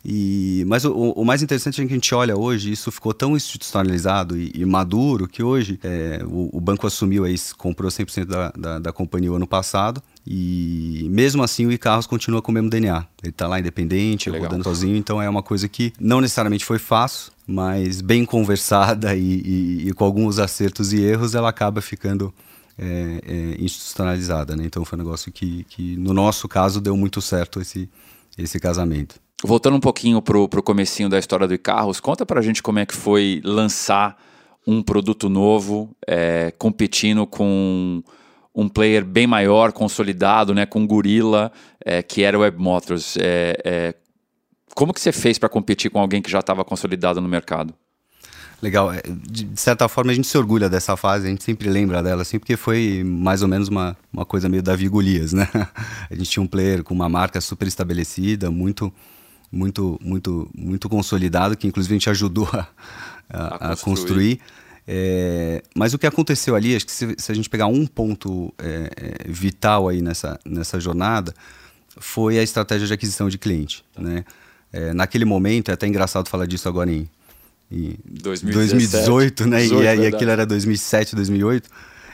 E, 0.10 0.64
mas 0.66 0.86
o, 0.86 0.94
o, 0.94 1.26
mais 1.26 1.44
interessante 1.44 1.82
é 1.82 1.86
que 1.86 1.92
a 1.92 1.96
gente 1.98 2.16
olha 2.16 2.38
hoje, 2.38 2.72
isso 2.72 2.90
ficou 2.94 3.14
tão 3.14 3.36
institucionalizado 3.36 4.38
e, 4.38 4.54
e 4.56 4.64
maduro 4.64 5.28
que 5.28 5.44
hoje 5.44 5.78
é, 5.84 6.24
o, 6.24 6.50
o, 6.54 6.62
banco 6.62 6.88
assumiu, 6.88 7.26
aí, 7.26 7.36
comprou 7.58 7.92
100% 7.92 8.24
da, 8.24 8.54
da, 8.58 8.80
da 8.80 8.94
companhia 8.94 9.30
o 9.30 9.36
ano 9.36 9.46
passado 9.46 10.02
e 10.26 11.06
mesmo 11.12 11.44
assim 11.44 11.66
o 11.66 11.74
e-carros 11.74 12.08
continua 12.08 12.42
com 12.42 12.52
o 12.52 12.54
mesmo 12.54 12.70
DNA. 12.70 13.06
Ele 13.22 13.32
está 13.32 13.50
lá 13.50 13.60
independente, 13.60 14.30
Legal. 14.30 14.48
rodando 14.48 14.64
sozinho, 14.64 14.96
então 14.96 15.22
é 15.22 15.28
uma 15.30 15.44
coisa 15.44 15.68
que 15.68 15.92
não 16.00 16.22
necessariamente 16.22 16.64
foi 16.64 16.80
fácil, 16.80 17.34
mas 17.46 18.00
bem 18.00 18.24
conversada 18.24 19.14
e, 19.14 19.20
e, 19.20 19.90
e 19.90 19.94
com 19.94 20.06
alguns 20.06 20.40
acertos 20.40 20.94
e 20.94 21.02
erros, 21.02 21.36
ela 21.36 21.50
acaba 21.50 21.82
ficando 21.82 22.34
é, 22.78 23.20
é, 23.28 23.62
institucionalizada. 23.62 24.56
Né? 24.56 24.64
Então 24.64 24.86
foi 24.86 24.98
um 24.98 25.04
negócio 25.04 25.34
que, 25.34 25.66
que, 25.66 25.98
no 25.98 26.14
nosso 26.14 26.48
caso, 26.48 26.80
deu 26.80 26.96
muito 26.96 27.22
certo 27.22 27.60
esse, 27.60 27.90
esse 28.38 28.58
casamento. 28.58 29.20
Voltando 29.44 29.76
um 29.76 29.80
pouquinho 29.80 30.22
pro, 30.22 30.50
pro 30.50 30.64
comecinho 30.64 31.10
da 31.10 31.20
história 31.20 31.48
do 31.48 31.54
e-carros, 31.54 32.00
conta 32.00 32.26
pra 32.26 32.42
gente 32.42 32.64
como 32.64 32.80
é 32.80 32.86
que 32.86 32.96
foi 32.96 33.42
lançar 33.44 34.18
um 34.66 34.82
produto 34.82 35.30
novo, 35.30 35.96
é, 36.08 36.52
competindo 36.58 37.26
com 37.26 38.04
um 38.54 38.68
player 38.68 39.06
bem 39.06 39.28
maior, 39.28 39.72
consolidado, 39.72 40.54
né, 40.54 40.66
com 40.66 40.86
Gorilla, 40.86 41.52
é, 41.86 42.02
que 42.02 42.24
era 42.24 42.38
o 42.38 42.42
Web 42.42 42.58
Motors. 42.58 43.16
É, 43.18 43.58
é, 43.64 43.96
como 44.74 44.92
que 44.92 45.00
você 45.00 45.12
fez 45.12 45.38
para 45.38 45.48
competir 45.48 45.92
com 45.92 46.00
alguém 46.00 46.22
que 46.22 46.30
já 46.30 46.40
estava 46.40 46.66
consolidado 46.66 47.22
no 47.22 47.30
mercado? 47.30 47.74
Legal. 48.62 48.92
É, 48.92 49.02
de 49.06 49.48
certa 49.56 49.88
forma, 49.88 50.12
a 50.12 50.16
gente 50.16 50.28
se 50.28 50.38
orgulha 50.38 50.68
dessa 50.68 50.98
fase, 50.98 51.28
a 51.28 51.30
gente 51.30 51.44
sempre 51.44 51.70
lembra 51.70 52.02
dela, 52.02 52.24
assim, 52.24 52.40
porque 52.40 52.58
foi 52.58 53.04
mais 53.06 53.44
ou 53.44 53.48
menos 53.48 53.68
uma, 53.68 53.96
uma 54.12 54.26
coisa 54.26 54.50
meio 54.50 54.64
Davi 54.64 54.88
Golias, 54.90 55.32
né? 55.32 55.48
A 56.10 56.16
gente 56.16 56.30
tinha 56.30 56.42
um 56.42 56.48
player 56.48 56.84
com 56.84 56.94
uma 56.94 57.08
marca 57.08 57.40
super 57.40 57.68
estabelecida, 57.68 58.50
muito, 58.50 58.92
muito, 59.52 60.00
muito, 60.02 60.50
muito 60.56 60.90
consolidado, 60.90 61.56
que 61.56 61.68
inclusive 61.68 61.94
a 61.94 61.98
gente 61.98 62.10
ajudou 62.10 62.50
a, 62.54 62.68
a, 63.30 63.56
a 63.56 63.76
construir. 63.76 64.38
construir 64.38 64.42
É, 64.90 65.62
mas 65.76 65.94
o 65.94 66.00
que 66.00 66.08
aconteceu 66.08 66.56
ali, 66.56 66.74
acho 66.74 66.86
que 66.86 66.92
se, 66.94 67.14
se 67.18 67.32
a 67.32 67.36
gente 67.36 67.50
pegar 67.50 67.68
um 67.68 67.86
ponto 67.86 68.54
é, 68.58 68.90
é, 68.96 69.30
vital 69.30 69.90
aí 69.90 70.02
nessa, 70.02 70.40
nessa 70.46 70.80
jornada, 70.80 71.34
foi 72.00 72.40
a 72.40 72.44
estratégia 72.44 72.88
de 72.88 72.94
aquisição 72.94 73.28
de 73.28 73.38
cliente. 73.38 73.84
Né? 73.98 74.24
É, 74.72 74.94
naquele 74.94 75.26
momento, 75.26 75.70
é 75.70 75.74
até 75.74 75.88
engraçado 75.88 76.30
falar 76.30 76.46
disso 76.46 76.70
agora 76.70 76.90
em, 76.90 77.10
em 77.70 77.98
2018, 78.06 79.46
né? 79.46 79.62
18, 79.64 79.84
e, 79.84 80.04
e 80.04 80.08
aquilo 80.08 80.32
era 80.32 80.46
2007, 80.46 81.16
2008. 81.18 81.70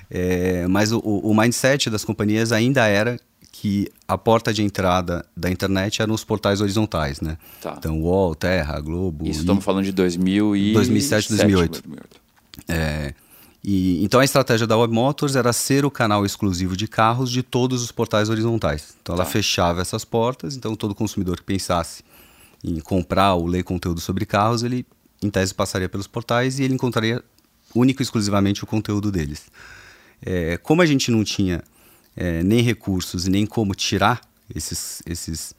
É, 0.10 0.68
mas 0.68 0.92
o, 0.92 1.00
o 1.00 1.34
mindset 1.36 1.92
das 1.92 2.04
companhias 2.04 2.52
ainda 2.52 2.88
era 2.88 3.20
que 3.54 3.88
a 4.08 4.18
porta 4.18 4.52
de 4.52 4.64
entrada 4.64 5.24
da 5.38 5.50
internet 5.50 6.02
eram 6.02 6.16
os 6.16 6.24
portais 6.24 6.60
horizontais, 6.60 7.22
né? 7.22 7.38
Tá. 7.62 7.76
Então, 7.78 8.02
UOL, 8.02 8.34
Terra, 8.34 8.80
Globo... 8.82 9.28
Isso 9.28 9.42
estamos 9.42 9.64
falando 9.64 9.86
de 9.86 9.92
2000 9.92 10.56
e... 10.56 10.74
2007, 10.74 11.30
2008. 11.30 11.72
2008. 11.84 12.22
É, 12.68 13.14
e, 13.64 14.04
então 14.04 14.20
a 14.20 14.26
estratégia 14.26 14.66
da 14.66 14.76
Web 14.76 14.92
Motors 14.92 15.36
era 15.36 15.54
ser 15.54 15.86
o 15.86 15.92
canal 15.92 16.26
exclusivo 16.26 16.76
de 16.76 16.88
carros 16.88 17.30
de 17.32 17.44
todos 17.44 17.84
os 17.84 17.92
portais 17.92 18.28
horizontais. 18.28 18.96
Então 19.02 19.14
ela 19.14 19.24
tá. 19.24 19.30
fechava 19.30 19.82
essas 19.82 20.04
portas, 20.04 20.58
então 20.58 20.76
todo 20.76 20.96
consumidor 20.96 21.38
que 21.38 21.44
pensasse 21.44 22.04
em 22.64 22.80
comprar 22.80 23.36
ou 23.36 23.46
ler 23.46 23.64
conteúdo 23.64 24.02
sobre 24.02 24.26
carros, 24.26 24.64
ele 24.64 24.84
em 25.22 25.30
tese 25.30 25.54
passaria 25.54 25.88
pelos 25.88 26.08
portais 26.08 26.58
e 26.58 26.64
ele 26.64 26.74
encontraria 26.74 27.24
único 27.76 28.02
e 28.02 28.04
exclusivamente 28.04 28.64
o 28.64 28.68
conteúdo 28.68 29.12
deles. 29.12 29.44
É, 30.26 30.58
como 30.58 30.82
a 30.82 30.86
gente 30.88 31.12
não 31.12 31.24
tinha 31.24 31.64
é, 32.16 32.44
nem 32.44 32.62
recursos 32.62 33.28
e 33.28 33.30
nem 33.30 33.46
como 33.46 33.74
tirar 33.74 34.22
esses, 34.54 35.02
esses 35.06 35.56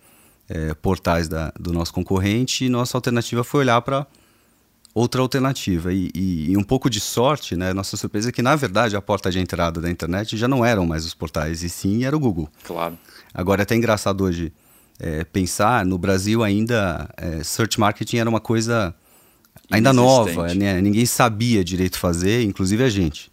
é, 0.49 0.75
portais 0.75 1.29
da, 1.29 1.53
do 1.59 1.73
nosso 1.73 1.93
concorrente, 1.93 2.69
nossa 2.69 2.97
alternativa 2.97 3.43
foi 3.43 3.61
olhar 3.61 3.81
para 3.83 4.07
outra 4.95 5.21
alternativa. 5.21 5.93
E, 5.93 6.11
e, 6.15 6.53
e, 6.53 6.57
um 6.57 6.63
pouco 6.63 6.89
de 6.89 7.01
sorte, 7.01 7.57
né? 7.57 7.73
Nossa 7.73 7.97
surpresa 7.97 8.29
é 8.29 8.33
que, 8.33 8.43
na 8.43 8.55
verdade, 8.55 8.97
a 8.97 9.03
porta 9.03 9.31
de 9.31 9.41
entrada 9.41 9.81
da 9.81 9.91
internet 9.91 10.37
já 10.37 10.47
não 10.47 10.65
eram 10.65 10.87
mais 10.87 11.05
os 11.05 11.13
portais, 11.13 11.63
e 11.63 11.69
sim 11.69 12.05
era 12.05 12.17
o 12.17 12.21
Google. 12.21 12.49
Claro. 12.63 12.97
Agora, 13.33 13.63
é 13.63 13.65
até 13.65 13.75
engraçado 13.75 14.23
hoje 14.23 14.53
é, 15.01 15.25
pensar, 15.25 15.85
no 15.85 15.99
Brasil 15.99 16.45
ainda, 16.45 17.09
é, 17.17 17.43
search 17.43 17.81
marketing 17.81 18.19
era 18.19 18.31
uma 18.31 18.41
coisa 18.41 18.95
ainda 19.71 19.93
nova, 19.93 20.55
né? 20.55 20.81
ninguém 20.81 21.07
sabia 21.07 21.65
direito 21.65 21.99
fazer, 21.99 22.43
inclusive 22.43 22.85
a 22.85 22.89
gente. 22.89 23.33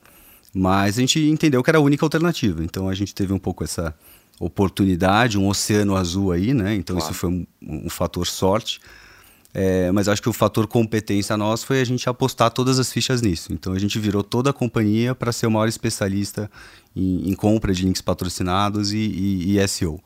Mas 0.53 0.98
a 0.98 1.01
gente 1.01 1.20
entendeu 1.20 1.63
que 1.63 1.70
era 1.70 1.77
a 1.77 1.81
única 1.81 2.05
alternativa, 2.05 2.63
então 2.63 2.89
a 2.89 2.93
gente 2.93 3.15
teve 3.15 3.31
um 3.31 3.39
pouco 3.39 3.63
essa 3.63 3.96
oportunidade, 4.39 5.38
um 5.38 5.48
oceano 5.48 5.96
azul 5.96 6.31
aí, 6.31 6.53
né? 6.53 6.75
Então 6.75 6.96
claro. 6.98 7.12
isso 7.12 7.20
foi 7.20 7.29
um, 7.29 7.46
um 7.62 7.89
fator 7.89 8.27
sorte. 8.27 8.81
É, 9.53 9.91
mas 9.91 10.08
acho 10.08 10.22
que 10.22 10.29
o 10.29 10.34
fator 10.34 10.65
competência 10.65 11.36
nosso 11.36 11.65
foi 11.65 11.81
a 11.81 11.84
gente 11.84 12.08
apostar 12.08 12.51
todas 12.51 12.79
as 12.79 12.91
fichas 12.91 13.22
nisso. 13.22 13.51
Então 13.51 13.74
a 13.74 13.79
gente 13.79 14.00
virou 14.00 14.24
toda 14.24 14.50
a 14.50 14.53
companhia 14.53 15.13
para 15.13 15.31
ser 15.31 15.46
o 15.46 15.51
maior 15.51 15.67
especialista 15.67 16.50
em, 16.96 17.29
em, 17.29 17.34
compra 17.34 17.74
de 17.74 17.84
links 17.84 18.01
patrocinados 18.01 18.93
e, 18.93 18.98
e, 18.98 19.60
e 19.60 19.67
SEO. 19.67 20.01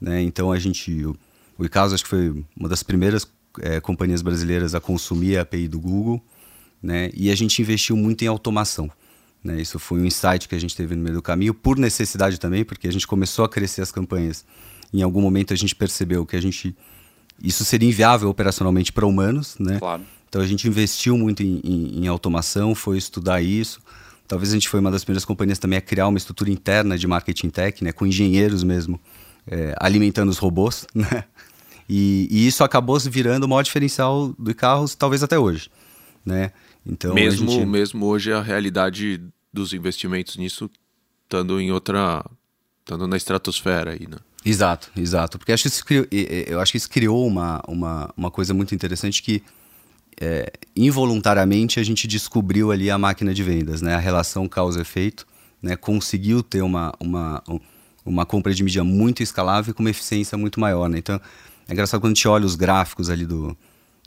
Né? 0.00 0.22
Então 0.22 0.52
a 0.52 0.58
gente, 0.58 1.04
o, 1.04 1.16
o 1.58 1.64
Icasa 1.64 1.96
acho 1.96 2.04
que 2.04 2.10
foi 2.10 2.44
uma 2.56 2.68
das 2.68 2.84
primeiras 2.84 3.26
é, 3.60 3.80
companhias 3.80 4.22
brasileiras 4.22 4.74
a 4.74 4.80
consumir 4.80 5.38
a 5.38 5.42
API 5.42 5.66
do 5.66 5.80
Google, 5.80 6.22
né? 6.80 7.10
E 7.14 7.30
a 7.30 7.34
gente 7.34 7.60
investiu 7.60 7.96
muito 7.96 8.22
em 8.22 8.28
automação. 8.28 8.88
Né? 9.48 9.60
Isso 9.60 9.78
foi 9.78 9.98
um 10.00 10.04
insight 10.04 10.46
que 10.46 10.54
a 10.54 10.60
gente 10.60 10.76
teve 10.76 10.94
no 10.94 11.02
meio 11.02 11.16
do 11.16 11.22
caminho, 11.22 11.54
por 11.54 11.78
necessidade 11.78 12.38
também, 12.38 12.64
porque 12.64 12.86
a 12.86 12.92
gente 12.92 13.06
começou 13.06 13.44
a 13.44 13.48
crescer 13.48 13.80
as 13.80 13.90
campanhas. 13.90 14.44
Em 14.92 15.02
algum 15.02 15.20
momento 15.20 15.52
a 15.52 15.56
gente 15.56 15.74
percebeu 15.74 16.24
que 16.26 16.36
a 16.36 16.40
gente 16.40 16.76
isso 17.42 17.64
seria 17.64 17.88
inviável 17.88 18.28
operacionalmente 18.28 18.92
para 18.92 19.06
humanos, 19.06 19.56
né? 19.58 19.78
Claro. 19.78 20.02
Então 20.28 20.42
a 20.42 20.46
gente 20.46 20.66
investiu 20.68 21.16
muito 21.16 21.42
em, 21.42 21.60
em, 21.64 22.04
em, 22.04 22.08
automação, 22.08 22.74
foi 22.74 22.98
estudar 22.98 23.40
isso. 23.40 23.80
Talvez 24.26 24.50
a 24.50 24.54
gente 24.54 24.68
foi 24.68 24.80
uma 24.80 24.90
das 24.90 25.04
primeiras 25.04 25.24
companhias 25.24 25.58
também 25.58 25.78
a 25.78 25.80
criar 25.80 26.08
uma 26.08 26.18
estrutura 26.18 26.50
interna 26.50 26.98
de 26.98 27.06
marketing 27.06 27.48
tech, 27.48 27.82
né? 27.82 27.92
Com 27.92 28.06
engenheiros 28.06 28.62
mesmo 28.62 29.00
é, 29.46 29.74
alimentando 29.78 30.28
os 30.28 30.38
robôs, 30.38 30.86
né? 30.92 31.24
E, 31.88 32.28
e, 32.30 32.46
isso 32.46 32.62
acabou 32.62 33.00
se 33.00 33.08
virando 33.08 33.44
o 33.44 33.48
maior 33.48 33.62
diferencial 33.62 34.34
do 34.38 34.54
carros, 34.54 34.94
talvez 34.94 35.22
até 35.22 35.38
hoje, 35.38 35.70
né? 36.26 36.52
Então 36.84 37.14
mesmo 37.14 37.50
gente... 37.50 37.66
mesmo 37.66 38.04
hoje 38.04 38.32
a 38.32 38.42
realidade 38.42 39.22
dos 39.52 39.72
investimentos 39.72 40.36
nisso 40.36 40.70
estando 41.24 41.60
em 41.60 41.70
outra, 41.70 42.24
estando 42.80 43.06
na 43.06 43.16
estratosfera 43.16 43.92
aí, 43.92 44.06
né? 44.08 44.16
Exato, 44.44 44.90
exato. 44.96 45.38
Porque 45.38 45.52
acho 45.52 45.64
que 45.64 45.68
isso 45.68 45.84
criou, 45.84 46.06
eu 46.10 46.60
acho 46.60 46.72
que 46.72 46.78
isso 46.78 46.88
criou 46.88 47.26
uma, 47.26 47.62
uma, 47.68 48.10
uma 48.16 48.30
coisa 48.30 48.54
muito 48.54 48.74
interessante 48.74 49.22
que 49.22 49.42
é, 50.20 50.50
involuntariamente 50.74 51.78
a 51.78 51.82
gente 51.82 52.06
descobriu 52.06 52.72
ali 52.72 52.90
a 52.90 52.98
máquina 52.98 53.34
de 53.34 53.42
vendas, 53.42 53.82
né? 53.82 53.94
A 53.94 53.98
relação 53.98 54.48
causa-efeito, 54.48 55.26
né? 55.62 55.76
Conseguiu 55.76 56.42
ter 56.42 56.62
uma, 56.62 56.92
uma, 56.98 57.42
uma 58.04 58.26
compra 58.26 58.54
de 58.54 58.62
mídia 58.62 58.82
muito 58.82 59.22
escalável 59.22 59.70
e 59.70 59.74
com 59.74 59.82
uma 59.82 59.90
eficiência 59.90 60.38
muito 60.38 60.58
maior, 60.58 60.88
né? 60.88 60.98
Então, 60.98 61.20
é 61.68 61.72
engraçado 61.72 62.00
quando 62.00 62.12
a 62.12 62.14
gente 62.14 62.26
olha 62.26 62.46
os 62.46 62.56
gráficos 62.56 63.10
ali 63.10 63.26
do, 63.26 63.56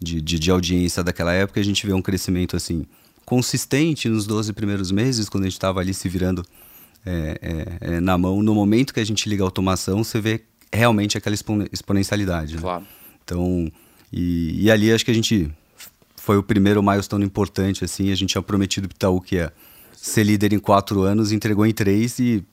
de, 0.02 0.20
de, 0.20 0.40
de 0.40 0.52
audiência 0.52 1.04
daquela 1.04 1.34
época, 1.34 1.60
a 1.60 1.64
gente 1.64 1.86
vê 1.86 1.94
um 1.94 2.02
crescimento 2.02 2.56
assim 2.56 2.86
consistente 3.26 4.10
nos 4.10 4.26
12 4.26 4.54
primeiros 4.54 4.92
meses, 4.92 5.30
quando 5.30 5.44
a 5.44 5.48
gente 5.48 5.54
estava 5.54 5.80
ali 5.80 5.94
se 5.94 6.08
virando 6.10 6.46
é, 7.06 7.40
é, 7.42 7.94
é, 7.96 8.00
na 8.00 8.18
mão. 8.18 8.42
No 8.44 8.54
momento 8.54 8.94
que 8.94 9.00
a 9.00 9.06
gente 9.06 9.28
liga 9.28 9.44
a 9.44 9.48
automação, 9.48 10.04
você 10.04 10.20
vê 10.20 10.42
realmente 10.72 11.18
aquela 11.18 11.36
exponencialidade. 11.72 12.56
Né? 12.56 12.62
Claro. 12.62 12.86
Então, 13.24 13.72
e, 14.12 14.66
e, 14.66 14.72
ali 14.72 14.92
acho 14.92 15.06
que 15.06 15.12
a 15.12 15.14
gente 15.14 15.52
foi 16.16 16.38
o 16.38 16.44
primeiro 16.44 16.84
milestone 16.84 17.26
importante, 17.26 17.84
assim, 17.84 18.12
a 18.12 18.16
gente 18.16 18.32
tinha 18.32 18.42
prometido 18.42 18.88
para 18.88 18.96
Itaú 18.96 19.22
que 19.22 19.36
ia 19.36 19.54
ser 19.96 20.24
líder 20.24 20.54
em 20.54 20.60
quatro 20.60 21.02
anos, 21.02 21.32
entregou 21.32 21.66
em 21.66 21.74
três 21.74 22.20
e 22.20 22.44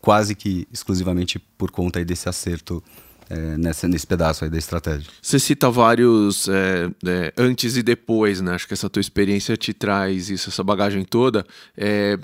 quase 0.00 0.34
que 0.34 0.66
exclusivamente 0.72 1.38
por 1.58 1.70
conta 1.70 2.04
desse 2.04 2.28
acerto 2.28 2.82
é, 3.28 3.56
nessa, 3.56 3.88
nesse 3.88 4.06
pedaço 4.06 4.44
aí 4.44 4.50
da 4.50 4.58
estratégia. 4.58 5.10
Você 5.20 5.38
cita 5.38 5.70
vários 5.70 6.48
é, 6.48 6.90
é, 7.06 7.32
antes 7.36 7.76
e 7.76 7.82
depois, 7.82 8.40
né? 8.40 8.54
Acho 8.54 8.66
que 8.66 8.74
essa 8.74 8.88
tua 8.88 9.00
experiência 9.00 9.56
te 9.56 9.72
traz 9.72 10.30
isso, 10.30 10.48
essa 10.48 10.62
bagagem 10.62 11.04
toda. 11.04 11.44
É, 11.76 12.18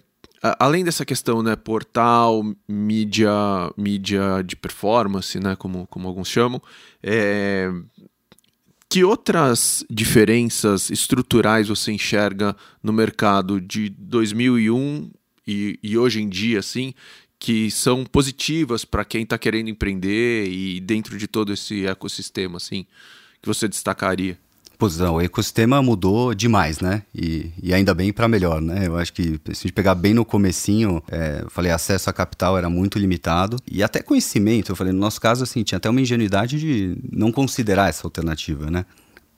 além 0.59 0.85
dessa 0.85 1.05
questão, 1.05 1.43
né, 1.43 1.55
portal, 1.55 2.43
mídia, 2.69 3.31
mídia 3.77 4.43
de 4.45 4.57
performance, 4.57 5.39
né, 5.39 5.55
como, 5.57 5.87
como 5.87 6.09
alguns 6.09 6.29
chamam, 6.29 6.61
é, 7.03 7.71
que 8.89 9.05
outras 9.05 9.85
diferenças 9.89 10.91
estruturais 10.91 11.69
você 11.69 11.93
enxerga 11.93 12.57
no 12.83 12.93
mercado 12.93 13.61
de 13.61 13.89
2001 13.89 15.11
e, 15.47 15.79
e 15.83 15.97
hoje 15.97 16.21
em 16.21 16.29
dia, 16.29 16.59
assim, 16.59 16.93
que 17.43 17.73
são 17.73 18.05
positivas 18.05 18.85
para 18.85 19.05
quem 19.05 19.25
está 19.25 19.37
querendo 19.37 19.69
empreender 19.69 20.47
e 20.47 20.79
dentro 20.79 21.19
de 21.19 21.27
todo 21.27 21.53
esse 21.53 21.85
ecossistema, 21.85 22.59
assim, 22.59 22.87
que 23.43 23.49
você 23.49 23.67
destacaria? 23.67 24.39
Pois 24.79 24.99
não, 24.99 25.17
o 25.17 25.21
ecossistema 25.21 25.83
mudou 25.83 26.35
demais, 26.35 26.79
né? 26.79 27.03
E, 27.13 27.51
e 27.61 27.75
ainda 27.75 27.93
bem 27.95 28.13
para 28.13 28.29
melhor, 28.29 28.63
né? 28.63 28.87
Eu 28.87 28.97
acho 28.97 29.13
que 29.13 29.41
se 29.47 29.51
a 29.51 29.55
gente 29.55 29.73
pegar 29.73 29.97
bem 29.97 30.15
no 30.15 30.25
comecinho, 30.25 31.03
é, 31.11 31.41
eu 31.43 31.51
falei, 31.51 31.73
acesso 31.73 32.09
a 32.09 32.13
capital 32.13 32.57
era 32.57 32.71
muito 32.71 32.97
limitado 32.97 33.57
e 33.69 33.83
até 33.83 34.01
conhecimento, 34.01 34.71
eu 34.71 34.77
falei, 34.77 34.93
no 34.93 35.01
nosso 35.01 35.21
caso, 35.21 35.43
assim, 35.43 35.65
tinha 35.65 35.79
até 35.79 35.91
uma 35.91 36.01
ingenuidade 36.01 36.61
de 36.61 36.97
não 37.11 37.33
considerar 37.33 37.89
essa 37.89 38.07
alternativa, 38.07 38.71
né? 38.71 38.87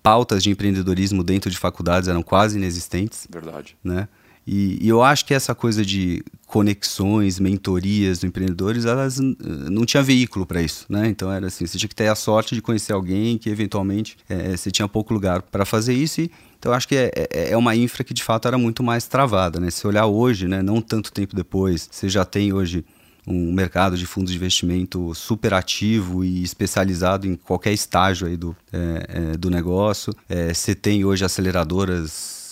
Pautas 0.02 0.42
de 0.42 0.50
empreendedorismo 0.50 1.24
dentro 1.24 1.50
de 1.50 1.56
faculdades 1.56 2.06
eram 2.06 2.22
quase 2.22 2.58
inexistentes. 2.58 3.26
Verdade. 3.30 3.78
Né? 3.82 4.08
E, 4.46 4.78
e, 4.80 4.88
eu 4.88 5.02
acho 5.02 5.24
que 5.24 5.32
essa 5.32 5.54
coisa 5.54 5.84
de 5.84 6.22
conexões, 6.46 7.40
mentorias 7.40 8.18
do 8.18 8.26
empreendedores, 8.26 8.84
elas 8.84 9.18
não 9.18 9.86
tinha 9.86 10.02
veículo 10.02 10.44
para 10.44 10.60
isso, 10.62 10.84
né? 10.88 11.08
Então 11.08 11.32
era 11.32 11.46
assim, 11.46 11.66
você 11.66 11.78
tinha 11.78 11.88
que 11.88 11.94
ter 11.94 12.08
a 12.08 12.14
sorte 12.14 12.54
de 12.54 12.60
conhecer 12.60 12.92
alguém 12.92 13.38
que 13.38 13.48
eventualmente 13.48 14.16
é, 14.28 14.56
você 14.56 14.70
tinha 14.70 14.86
pouco 14.86 15.14
lugar 15.14 15.42
para 15.42 15.64
fazer 15.64 15.94
isso. 15.94 16.20
E, 16.20 16.30
então 16.58 16.72
acho 16.72 16.86
que 16.86 16.96
é, 16.96 17.10
é, 17.14 17.50
é, 17.52 17.56
uma 17.56 17.74
infra 17.74 18.04
que 18.04 18.14
de 18.14 18.22
fato 18.22 18.46
era 18.46 18.56
muito 18.58 18.82
mais 18.82 19.06
travada, 19.06 19.58
né? 19.58 19.70
Se 19.70 19.86
olhar 19.86 20.06
hoje, 20.06 20.46
né, 20.46 20.62
não 20.62 20.80
tanto 20.80 21.12
tempo 21.12 21.34
depois, 21.34 21.88
você 21.90 22.08
já 22.08 22.24
tem 22.24 22.52
hoje 22.52 22.84
um 23.26 23.52
mercado 23.52 23.96
de 23.96 24.06
fundos 24.06 24.30
de 24.30 24.36
investimento 24.36 25.14
super 25.14 25.54
ativo 25.54 26.24
e 26.24 26.42
especializado 26.42 27.26
em 27.26 27.36
qualquer 27.36 27.72
estágio 27.72 28.26
aí 28.26 28.36
do, 28.36 28.54
é, 28.72 29.06
é 29.08 29.36
do 29.36 29.50
negócio. 29.50 30.14
É, 30.28 30.52
você 30.52 30.74
tem 30.74 31.04
hoje 31.04 31.24
aceleradoras 31.24 32.43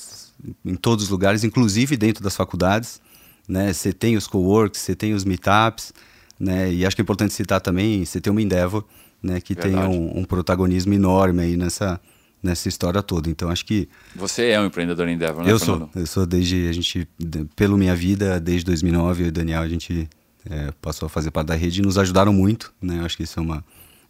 em 0.64 0.74
todos 0.74 1.04
os 1.04 1.10
lugares, 1.10 1.44
inclusive 1.44 1.96
dentro 1.96 2.22
das 2.22 2.36
faculdades. 2.36 3.00
Né? 3.48 3.72
Você 3.72 3.92
tem 3.92 4.16
os 4.16 4.26
co-works, 4.26 4.80
você 4.80 4.94
tem 4.94 5.14
os 5.14 5.24
meetups, 5.24 5.92
né? 6.38 6.72
e 6.72 6.86
acho 6.86 6.96
que 6.96 7.02
é 7.02 7.04
importante 7.04 7.32
citar 7.32 7.60
também, 7.60 8.04
você 8.04 8.20
tem 8.20 8.30
uma 8.30 8.42
Endeavor, 8.42 8.84
né? 9.22 9.40
que 9.40 9.54
Verdade. 9.54 9.88
tem 9.88 9.98
um, 9.98 10.20
um, 10.20 10.24
protagonismo 10.24 10.92
enorme 10.94 11.42
aí 11.42 11.56
nessa, 11.56 12.00
nessa 12.42 12.68
história 12.68 13.02
toda. 13.02 13.28
Então 13.28 13.48
acho 13.48 13.64
que... 13.64 13.88
Você 14.14 14.48
é 14.48 14.60
um 14.60 14.66
empreendedor 14.66 15.08
Endeavor, 15.08 15.44
né, 15.44 15.50
Eu 15.50 15.58
sou, 15.58 15.90
eu 15.94 16.06
sou 16.06 16.26
desde, 16.26 16.68
a 16.68 16.72
gente, 16.72 17.08
pelo 17.56 17.76
minha 17.76 17.94
vida, 17.94 18.40
desde 18.40 18.64
2009, 18.66 19.22
eu 19.22 19.26
e 19.26 19.28
o 19.28 19.32
Daniel, 19.32 19.62
a 19.62 19.68
gente 19.68 20.08
é, 20.48 20.72
passou 20.80 21.06
a 21.06 21.08
fazer 21.08 21.30
parte 21.30 21.48
da 21.48 21.54
rede 21.54 21.80
e 21.80 21.82
nos 21.82 21.98
ajudaram 21.98 22.32
muito, 22.32 22.72
né? 22.80 22.98
Eu 22.98 23.04
acho 23.04 23.16
que 23.16 23.22
isso 23.22 23.38
é 23.38 23.42
uma... 23.42 23.64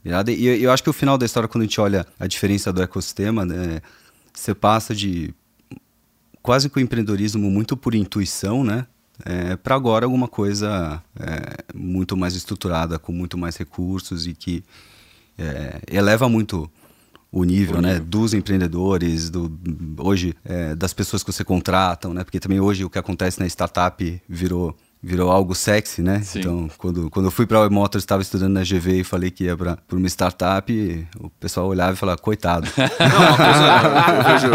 E 0.04 0.10
eu, 0.46 0.56
eu 0.56 0.72
acho 0.72 0.82
que 0.82 0.90
o 0.90 0.92
final 0.92 1.16
da 1.16 1.24
história, 1.24 1.48
quando 1.48 1.62
a 1.62 1.64
gente 1.64 1.80
olha 1.80 2.04
a 2.18 2.26
diferença 2.26 2.72
do 2.72 2.82
ecossistema, 2.82 3.44
né? 3.44 3.80
você 4.32 4.54
passa 4.54 4.94
de 4.94 5.34
quase 6.42 6.68
que 6.68 6.78
o 6.78 6.80
empreendedorismo 6.80 7.50
muito 7.50 7.76
por 7.76 7.94
intuição, 7.94 8.64
né? 8.64 8.86
É, 9.24 9.56
para 9.56 9.74
agora 9.74 10.04
alguma 10.04 10.26
coisa 10.26 11.02
é, 11.18 11.64
muito 11.74 12.16
mais 12.16 12.34
estruturada, 12.34 12.98
com 12.98 13.12
muito 13.12 13.38
mais 13.38 13.56
recursos 13.56 14.26
e 14.26 14.34
que 14.34 14.64
é, 15.38 15.80
eleva 15.86 16.28
muito 16.28 16.68
o 17.30 17.44
nível, 17.44 17.78
o 17.78 17.80
né, 17.80 17.94
nível. 17.94 18.06
dos 18.06 18.34
empreendedores, 18.34 19.30
do, 19.30 19.50
hoje 19.98 20.34
é, 20.44 20.74
das 20.74 20.92
pessoas 20.92 21.22
que 21.22 21.32
você 21.32 21.44
contratam, 21.44 22.12
né, 22.12 22.24
porque 22.24 22.40
também 22.40 22.60
hoje 22.60 22.84
o 22.84 22.90
que 22.90 22.98
acontece 22.98 23.38
na 23.38 23.46
startup 23.46 24.22
virou 24.28 24.76
virou 25.02 25.30
algo 25.30 25.54
sexy, 25.54 26.00
né? 26.00 26.20
Sim. 26.20 26.38
Então, 26.38 26.70
quando, 26.78 27.10
quando 27.10 27.26
eu 27.26 27.30
fui 27.32 27.44
para 27.44 27.64
a 27.64 27.68
Motors, 27.68 28.02
estava 28.02 28.22
estudando 28.22 28.52
na 28.52 28.62
GV 28.62 29.00
e 29.00 29.04
falei 29.04 29.30
que 29.30 29.44
ia 29.44 29.56
para 29.56 29.78
uma 29.90 30.06
startup, 30.06 31.08
o 31.18 31.28
pessoal 31.28 31.66
olhava 31.66 31.94
e 31.94 31.96
falava, 31.96 32.18
coitado. 32.18 32.68
Não, 32.78 33.36
coisa, 33.36 34.52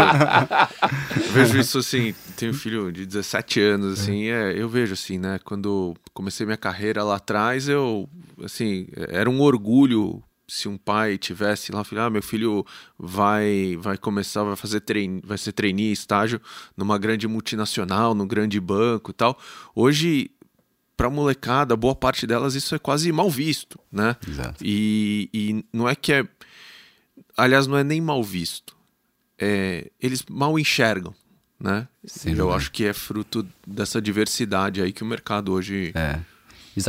eu, 1.12 1.20
vejo, 1.20 1.26
eu 1.26 1.32
vejo 1.32 1.58
isso 1.58 1.78
assim, 1.78 2.14
tenho 2.34 2.52
um 2.52 2.54
filho 2.54 2.90
de 2.90 3.04
17 3.04 3.60
anos, 3.60 4.00
assim, 4.00 4.28
é. 4.28 4.38
É, 4.38 4.60
eu 4.60 4.68
vejo 4.68 4.94
assim, 4.94 5.18
né? 5.18 5.38
Quando 5.44 5.94
comecei 6.14 6.46
minha 6.46 6.56
carreira 6.56 7.02
lá 7.02 7.16
atrás, 7.16 7.68
eu, 7.68 8.08
assim, 8.42 8.86
era 8.96 9.28
um 9.28 9.40
orgulho 9.40 10.22
se 10.48 10.66
um 10.66 10.78
pai 10.78 11.18
tivesse 11.18 11.70
lá, 11.70 11.82
ah, 11.98 12.10
meu 12.10 12.22
filho 12.22 12.64
vai 12.98 13.76
vai 13.78 13.98
começar, 13.98 14.42
vai 14.44 14.56
fazer 14.56 14.80
treino, 14.80 15.20
vai 15.22 15.36
ser 15.36 15.52
trainee, 15.52 15.92
estágio 15.92 16.40
numa 16.74 16.96
grande 16.96 17.28
multinacional, 17.28 18.14
num 18.14 18.26
grande 18.26 18.58
banco 18.58 19.10
e 19.10 19.14
tal. 19.14 19.38
Hoje 19.74 20.30
para 20.98 21.08
molecada, 21.08 21.76
boa 21.76 21.94
parte 21.94 22.26
delas 22.26 22.56
isso 22.56 22.74
é 22.74 22.78
quase 22.78 23.12
mal 23.12 23.30
visto, 23.30 23.78
né? 23.90 24.16
Exato. 24.28 24.56
E, 24.60 25.30
e 25.32 25.64
não 25.72 25.88
é 25.88 25.94
que 25.94 26.12
é, 26.12 26.26
aliás, 27.36 27.68
não 27.68 27.78
é 27.78 27.84
nem 27.84 28.00
mal 28.00 28.22
visto, 28.22 28.76
é, 29.38 29.92
eles 30.00 30.24
mal 30.28 30.58
enxergam, 30.58 31.14
né? 31.58 31.86
Sim, 32.04 32.34
eu 32.34 32.52
acho 32.52 32.72
que 32.72 32.84
é 32.84 32.92
fruto 32.92 33.46
dessa 33.64 34.02
diversidade 34.02 34.82
aí 34.82 34.92
que 34.92 35.04
o 35.04 35.06
mercado 35.06 35.52
hoje 35.52 35.92
é. 35.94 36.18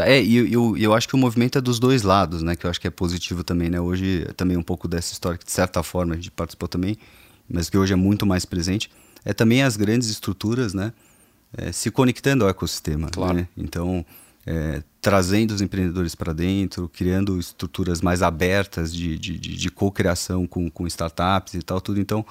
É, 0.06 0.22
e 0.22 0.54
eu, 0.54 0.76
eu 0.78 0.94
acho 0.94 1.08
que 1.08 1.16
o 1.16 1.18
movimento 1.18 1.58
é 1.58 1.62
dos 1.62 1.80
dois 1.80 2.02
lados, 2.02 2.42
né? 2.42 2.56
Que 2.56 2.66
eu 2.66 2.70
acho 2.70 2.82
que 2.82 2.88
é 2.88 2.92
positivo 2.92 3.44
também, 3.44 3.70
né? 3.70 3.80
Hoje, 3.80 4.28
também 4.36 4.58
um 4.58 4.64
pouco 4.64 4.88
dessa 4.88 5.14
história 5.14 5.38
que, 5.38 5.46
de 5.46 5.52
certa 5.52 5.82
forma, 5.82 6.14
a 6.14 6.16
gente 6.16 6.30
participou 6.32 6.68
também, 6.68 6.98
mas 7.48 7.70
que 7.70 7.78
hoje 7.78 7.94
é 7.94 7.96
muito 7.96 8.26
mais 8.26 8.46
presente, 8.46 8.90
é 9.26 9.34
também 9.34 9.64
as 9.64 9.78
grandes 9.78 10.10
estruturas, 10.10 10.74
né? 10.74 10.94
É, 11.58 11.72
se 11.72 11.90
conectando 11.90 12.44
ao 12.44 12.50
ecossistema, 12.50 13.10
claro. 13.10 13.34
né? 13.34 13.48
Então, 13.58 14.06
é, 14.46 14.84
trazendo 15.02 15.52
os 15.52 15.62
empreendedores 15.62 16.16
para 16.16 16.34
dentro, 16.34 16.90
criando 16.90 17.40
estruturas 17.40 18.02
mais 18.02 18.22
abertas 18.22 18.94
de, 18.94 19.18
de, 19.18 19.38
de, 19.38 19.56
de 19.56 19.72
co-criação 19.72 20.46
com, 20.46 20.70
com 20.70 20.86
startups 20.88 21.56
e 21.56 21.62
tal, 21.62 21.82
tudo. 21.82 22.00
Então, 22.00 22.26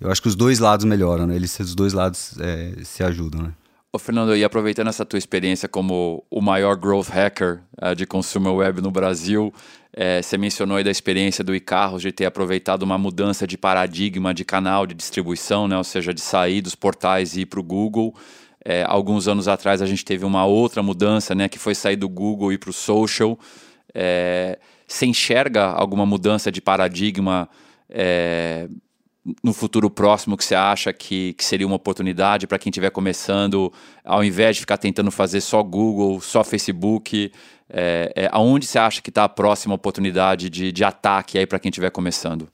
eu 0.00 0.10
acho 0.10 0.20
que 0.20 0.28
os 0.28 0.34
dois 0.34 0.58
lados 0.58 0.84
melhoram, 0.84 1.26
né? 1.26 1.36
Eles, 1.36 1.58
os 1.60 1.74
dois 1.74 1.92
lados 1.92 2.34
é, 2.40 2.74
se 2.82 3.04
ajudam, 3.04 3.42
né? 3.42 3.52
Ô, 3.94 3.98
Fernando, 3.98 4.34
e 4.34 4.42
aproveitando 4.42 4.88
essa 4.88 5.04
tua 5.04 5.18
experiência 5.18 5.68
como 5.68 6.24
o 6.30 6.40
maior 6.40 6.76
growth 6.76 7.08
hacker 7.08 7.60
uh, 7.82 7.94
de 7.94 8.06
consumer 8.06 8.50
web 8.54 8.80
no 8.80 8.90
Brasil, 8.90 9.52
é, 9.92 10.22
você 10.22 10.38
mencionou 10.38 10.78
aí 10.78 10.84
da 10.84 10.90
experiência 10.90 11.44
do 11.44 11.54
iCarros 11.54 12.00
de 12.00 12.10
ter 12.10 12.24
aproveitado 12.24 12.84
uma 12.84 12.96
mudança 12.96 13.46
de 13.46 13.58
paradigma 13.58 14.32
de 14.32 14.46
canal 14.46 14.86
de 14.86 14.94
distribuição, 14.94 15.68
né? 15.68 15.76
ou 15.76 15.84
seja, 15.84 16.14
de 16.14 16.22
sair 16.22 16.62
dos 16.62 16.74
portais 16.74 17.36
e 17.36 17.42
ir 17.42 17.46
para 17.46 17.60
o 17.60 17.62
Google. 17.62 18.14
É, 18.64 18.84
alguns 18.86 19.26
anos 19.26 19.48
atrás 19.48 19.82
a 19.82 19.86
gente 19.86 20.04
teve 20.04 20.24
uma 20.24 20.44
outra 20.44 20.82
mudança, 20.82 21.34
né, 21.34 21.48
que 21.48 21.58
foi 21.58 21.74
sair 21.74 21.96
do 21.96 22.08
Google 22.08 22.52
e 22.52 22.58
para 22.58 22.70
o 22.70 22.72
social. 22.72 23.38
É, 23.94 24.58
você 24.86 25.06
enxerga 25.06 25.64
alguma 25.64 26.06
mudança 26.06 26.50
de 26.50 26.60
paradigma 26.60 27.48
é, 27.88 28.68
no 29.42 29.52
futuro 29.52 29.88
próximo 29.88 30.36
que 30.36 30.44
você 30.44 30.54
acha 30.54 30.92
que, 30.92 31.32
que 31.34 31.44
seria 31.44 31.66
uma 31.66 31.76
oportunidade 31.76 32.46
para 32.46 32.58
quem 32.58 32.70
estiver 32.70 32.90
começando, 32.90 33.72
ao 34.04 34.24
invés 34.24 34.56
de 34.56 34.60
ficar 34.60 34.78
tentando 34.78 35.10
fazer 35.10 35.40
só 35.40 35.62
Google, 35.62 36.20
só 36.20 36.42
Facebook, 36.42 37.32
é, 37.68 38.12
é, 38.14 38.28
aonde 38.32 38.66
você 38.66 38.78
acha 38.78 39.00
que 39.00 39.10
está 39.10 39.24
a 39.24 39.28
próxima 39.28 39.74
oportunidade 39.74 40.50
de, 40.50 40.72
de 40.72 40.84
ataque 40.84 41.38
aí 41.38 41.46
para 41.46 41.58
quem 41.58 41.70
estiver 41.70 41.90
começando? 41.90 42.48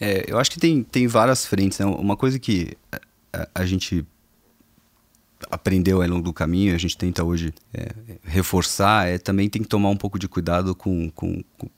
É, 0.00 0.24
eu 0.26 0.38
acho 0.38 0.50
que 0.50 0.58
tem, 0.58 0.82
tem 0.82 1.06
várias 1.06 1.46
frentes. 1.46 1.78
Né? 1.78 1.86
Uma 1.86 2.16
coisa 2.16 2.38
que 2.38 2.76
a, 3.32 3.48
a 3.54 3.64
gente 3.64 4.04
aprendeu 5.50 6.02
ao 6.02 6.08
longo 6.08 6.22
do 6.22 6.32
caminho, 6.32 6.74
a 6.74 6.78
gente 6.78 6.96
tenta 6.96 7.24
hoje 7.24 7.52
é, 7.72 7.90
reforçar, 8.22 9.08
é 9.08 9.18
também 9.18 9.48
tem 9.48 9.62
que 9.62 9.68
tomar 9.68 9.88
um 9.88 9.96
pouco 9.96 10.18
de 10.18 10.28
cuidado 10.28 10.74
com, 10.74 11.10
com, 11.10 11.42
com, 11.56 11.68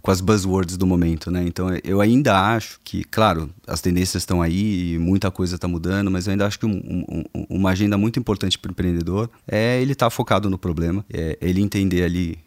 com, 0.00 0.10
as 0.10 0.20
buzzwords 0.20 0.76
do 0.76 0.86
momento, 0.86 1.30
né? 1.30 1.44
Então 1.46 1.68
eu 1.84 2.00
ainda 2.00 2.38
acho 2.54 2.80
que, 2.84 3.04
claro, 3.04 3.50
as 3.66 3.80
tendências 3.80 4.22
estão 4.22 4.42
aí 4.42 4.94
e 4.94 4.98
muita 4.98 5.30
coisa 5.30 5.54
está 5.54 5.68
mudando, 5.68 6.10
mas 6.10 6.26
eu 6.26 6.32
ainda 6.32 6.46
acho 6.46 6.58
que 6.58 6.66
um, 6.66 7.04
um, 7.08 7.24
uma 7.48 7.70
agenda 7.70 7.96
muito 7.96 8.18
importante 8.18 8.58
para 8.58 8.68
o 8.68 8.72
empreendedor 8.72 9.30
é 9.46 9.80
ele 9.80 9.92
estar 9.92 10.06
tá 10.06 10.10
focado 10.10 10.50
no 10.50 10.58
problema, 10.58 11.04
é 11.12 11.38
ele 11.40 11.60
entender 11.60 12.02
ali 12.02 12.38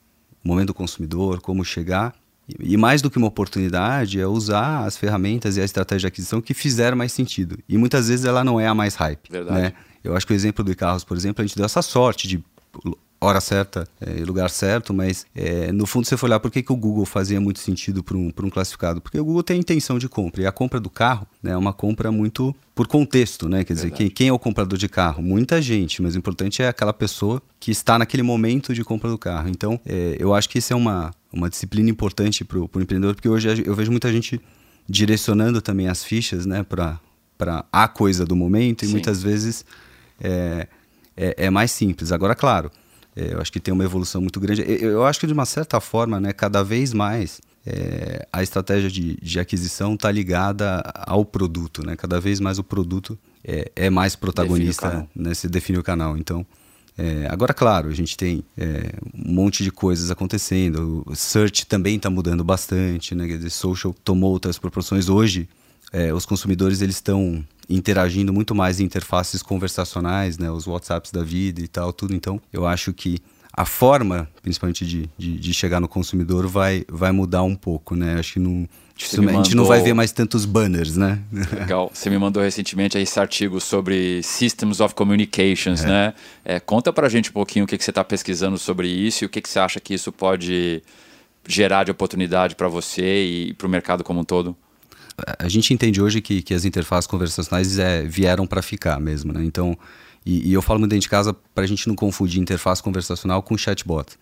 o 0.44 0.48
momento 0.48 0.68
do 0.68 0.74
consumidor, 0.74 1.42
como 1.42 1.64
chegar 1.66 2.14
e 2.60 2.78
mais 2.78 3.02
do 3.02 3.10
que 3.10 3.18
uma 3.18 3.28
oportunidade, 3.28 4.20
é 4.20 4.28
usar 4.28 4.86
as 4.86 4.96
ferramentas 4.96 5.58
e 5.58 5.62
a 5.62 5.66
estratégia 5.66 6.02
de 6.02 6.08
aquisição 6.08 6.42
que 6.42 6.54
fizeram 6.54 6.96
mais 6.96 7.12
sentido. 7.12 7.58
E 7.68 7.78
muitas 7.78 8.08
vezes 8.08 8.26
ela 8.26 8.44
não 8.44 8.60
é 8.60 8.68
a 8.68 8.76
mais 8.76 8.96
hype. 8.96 9.30
Verdade. 9.30 9.60
Né? 9.60 9.74
Eu 10.06 10.16
acho 10.16 10.26
que 10.26 10.34
o 10.34 10.36
exemplo 10.36 10.64
do 10.64 10.76
carros, 10.76 11.04
por 11.04 11.18
exemplo, 11.18 11.44
a 11.44 11.48
gente 11.48 11.56
deu 11.56 11.66
essa 11.66 11.82
sorte 11.82 12.28
de 12.28 12.44
hora 13.20 13.42
certa 13.42 13.88
e 14.06 14.22
é, 14.22 14.26
lugar 14.26 14.50
certo, 14.50 14.94
mas 14.94 15.26
é, 15.36 15.72
no 15.72 15.86
fundo 15.86 16.06
você 16.06 16.16
foi 16.18 16.30
olhar 16.30 16.40
por 16.40 16.52
que, 16.52 16.62
que 16.62 16.72
o 16.72 16.76
Google 16.76 17.06
fazia 17.06 17.40
muito 17.40 17.60
sentido 17.60 18.04
para 18.04 18.16
um, 18.18 18.32
um 18.38 18.50
classificado? 18.50 19.02
Porque 19.02 19.20
o 19.20 19.26
Google 19.26 19.44
tem 19.44 19.60
intenção 19.60 19.98
de 19.98 20.08
compra 20.08 20.42
e 20.42 20.46
a 20.46 20.52
compra 20.52 20.80
do 20.80 20.90
carro 20.90 21.28
né, 21.42 21.52
é 21.52 21.58
uma 21.58 21.74
compra 21.74 22.12
muito 22.12 22.56
por 22.74 22.88
contexto, 22.88 23.48
né? 23.48 23.64
Quer 23.64 23.74
dizer, 23.74 23.92
quem, 23.92 24.10
quem, 24.10 24.28
é 24.28 24.34
o 24.34 24.40
comprador 24.40 24.78
de 24.78 24.90
carro? 24.90 25.24
Muita 25.24 25.62
gente, 25.62 26.02
mas 26.02 26.14
o 26.14 26.18
importante 26.18 26.62
é 26.62 26.68
aquela 26.68 26.94
pessoa 26.94 27.42
que 27.60 27.72
está 27.72 27.98
naquele 27.98 28.22
momento 28.22 28.74
de 28.74 28.84
compra 28.84 29.10
do 29.10 29.18
carro. 29.18 29.48
Então, 29.50 29.80
é, 29.86 30.18
eu 30.20 30.34
acho 30.34 30.50
que 30.50 30.58
isso 30.58 30.74
é 30.74 30.76
uma, 30.76 31.12
uma 31.32 31.50
disciplina 31.50 31.90
importante 31.90 32.44
para 32.44 32.60
o 32.60 32.70
empreendedor, 32.76 33.16
porque 33.16 33.30
hoje 33.30 33.64
eu 33.66 33.74
vejo 33.74 33.92
muita 33.92 34.12
gente 34.12 34.42
direcionando 34.88 35.62
também 35.62 35.88
as 35.88 36.04
fichas 36.04 36.46
né, 36.46 36.64
para 36.64 37.00
a 37.72 37.88
coisa 37.88 38.26
do 38.26 38.36
momento 38.36 38.84
e 38.84 38.88
Sim. 38.88 38.92
muitas 38.92 39.24
vezes 39.24 39.66
é, 40.20 40.68
é, 41.16 41.46
é 41.46 41.50
mais 41.50 41.72
simples. 41.72 42.12
Agora, 42.12 42.36
claro, 42.36 42.72
é, 43.16 43.34
eu 43.34 43.42
acho 43.42 43.52
que 43.52 43.60
tem 43.60 43.74
uma 43.74 43.84
evolução 43.84 44.22
muito 44.22 44.40
grande. 44.40 44.62
Eu, 44.62 44.92
eu, 44.92 45.06
acho 45.06 45.20
que, 45.20 45.28
de 45.28 45.34
uma 45.34 45.46
certa 45.46 45.80
forma, 45.80 46.20
né, 46.20 46.34
cada 46.34 46.64
vez 46.64 46.94
mais 46.94 47.42
é, 47.66 48.28
a 48.32 48.44
estratégia 48.44 48.90
de, 48.90 49.16
de 49.22 49.40
aquisição 49.40 49.96
está 49.96 50.12
ligada 50.12 50.82
ao 50.96 51.26
produto. 51.26 51.86
Né? 51.86 51.96
Cada 51.96 52.20
vez 52.20 52.40
mais 52.40 52.60
o 52.60 52.64
produto 52.64 53.18
é, 53.44 53.72
é 53.76 53.90
mais 53.90 54.16
protagonista, 54.16 54.90
define 54.90 55.10
né, 55.16 55.34
se 55.34 55.48
define 55.48 55.80
o 55.80 55.84
canal. 55.84 56.18
Então, 56.18 56.46
é, 56.98 57.28
agora, 57.30 57.54
claro, 57.54 57.90
a 57.90 57.94
gente 57.94 58.16
tem 58.16 58.44
é, 58.58 58.94
um 59.14 59.34
monte 59.34 59.64
de 59.64 59.72
coisas 59.72 60.12
acontecendo. 60.12 61.04
O 61.06 61.16
search 61.16 61.66
também 61.66 61.98
está 61.98 62.10
mudando 62.10 62.44
bastante, 62.44 63.14
né? 63.14 63.28
Quer 63.28 63.38
dizer, 63.38 63.50
social 63.50 63.94
tomou 64.04 64.32
outras 64.32 64.58
proporções. 64.58 65.10
Hoje, 65.10 65.50
é, 65.92 66.14
os 66.14 66.26
consumidores 66.26 66.82
eles 66.82 66.96
estão 66.96 67.44
interagindo 67.70 68.32
muito 68.32 68.54
mais 68.54 68.80
em 68.80 68.84
interfaces 68.84 69.42
conversacionais, 69.42 70.38
né, 70.38 70.50
os 70.52 70.68
WhatsApps 70.68 71.12
da 71.12 71.24
vida 71.24 71.62
e 71.62 71.68
tal, 71.68 71.92
tudo. 71.92 72.14
Então, 72.14 72.42
eu 72.52 72.66
acho 72.66 72.94
que 72.94 73.20
a 73.58 73.64
forma, 73.64 74.28
principalmente 74.42 74.86
de, 74.86 75.10
de, 75.18 75.40
de 75.40 75.54
chegar 75.54 75.80
no 75.80 75.88
consumidor, 75.88 76.46
vai, 76.46 76.84
vai 76.90 77.14
mudar 77.14 77.42
um 77.44 77.56
pouco, 77.56 77.96
né? 77.96 78.20
Acho 78.20 78.34
que 78.34 78.40
não, 78.40 78.68
mandou... 79.18 79.40
a 79.40 79.44
gente 79.44 79.56
não 79.56 79.64
vai 79.64 79.82
ver 79.82 79.94
mais 79.94 80.12
tantos 80.12 80.44
banners, 80.44 80.98
né? 80.98 81.22
Legal. 81.32 81.90
Você 81.94 82.10
me 82.10 82.18
mandou 82.18 82.44
recentemente 82.44 82.98
esse 82.98 83.18
artigo 83.18 83.62
sobre 83.62 84.22
Systems 84.24 84.82
of 84.82 84.94
Communications, 84.94 85.86
é. 85.86 85.88
né? 85.88 86.14
É, 86.44 86.60
conta 86.60 86.92
pra 86.92 87.08
gente 87.08 87.30
um 87.30 87.34
pouquinho 87.34 87.64
o 87.64 87.68
que, 87.68 87.78
que 87.78 87.84
você 87.84 87.92
está 87.92 88.04
pesquisando 88.04 88.58
sobre 88.58 88.90
isso 88.90 89.24
e 89.24 89.26
o 89.26 89.30
que, 89.30 89.42
que 89.42 89.48
você 89.48 89.60
acha 89.60 89.80
que 89.80 89.94
isso 89.94 90.12
pode 90.12 90.84
gerar 91.48 91.86
de 91.86 91.92
oportunidade 91.92 92.56
para 92.56 92.68
você 92.68 93.24
e 93.24 93.54
para 93.54 93.68
o 93.68 93.70
mercado 93.70 94.04
como 94.04 94.20
um 94.20 94.26
todo 94.26 94.56
a 95.40 95.48
gente 95.48 95.74
entende 95.74 96.02
hoje 96.02 96.22
que, 96.22 96.42
que 96.42 96.54
as 96.54 96.66
interfaces 96.66 97.08
conversacionais 97.08 97.80
é, 97.80 98.04
vieram 98.04 98.46
para 98.46 98.62
ficar 98.62 99.00
mesmo, 99.00 99.32
né? 99.32 99.44
Então, 99.44 99.78
e, 100.26 100.50
e, 100.50 100.54
eu 100.54 100.62
falo 100.62 100.80
muito 100.80 100.92
dentro 100.92 101.04
de 101.04 101.10
casa 101.10 101.34
para 101.54 101.64
a 101.64 101.68
gente 101.68 101.88
não 101.88 101.96
confundir 101.96 102.42
interface 102.42 102.82
conversacional 102.82 103.42
com 103.44 103.58
chatbot. 103.58 104.18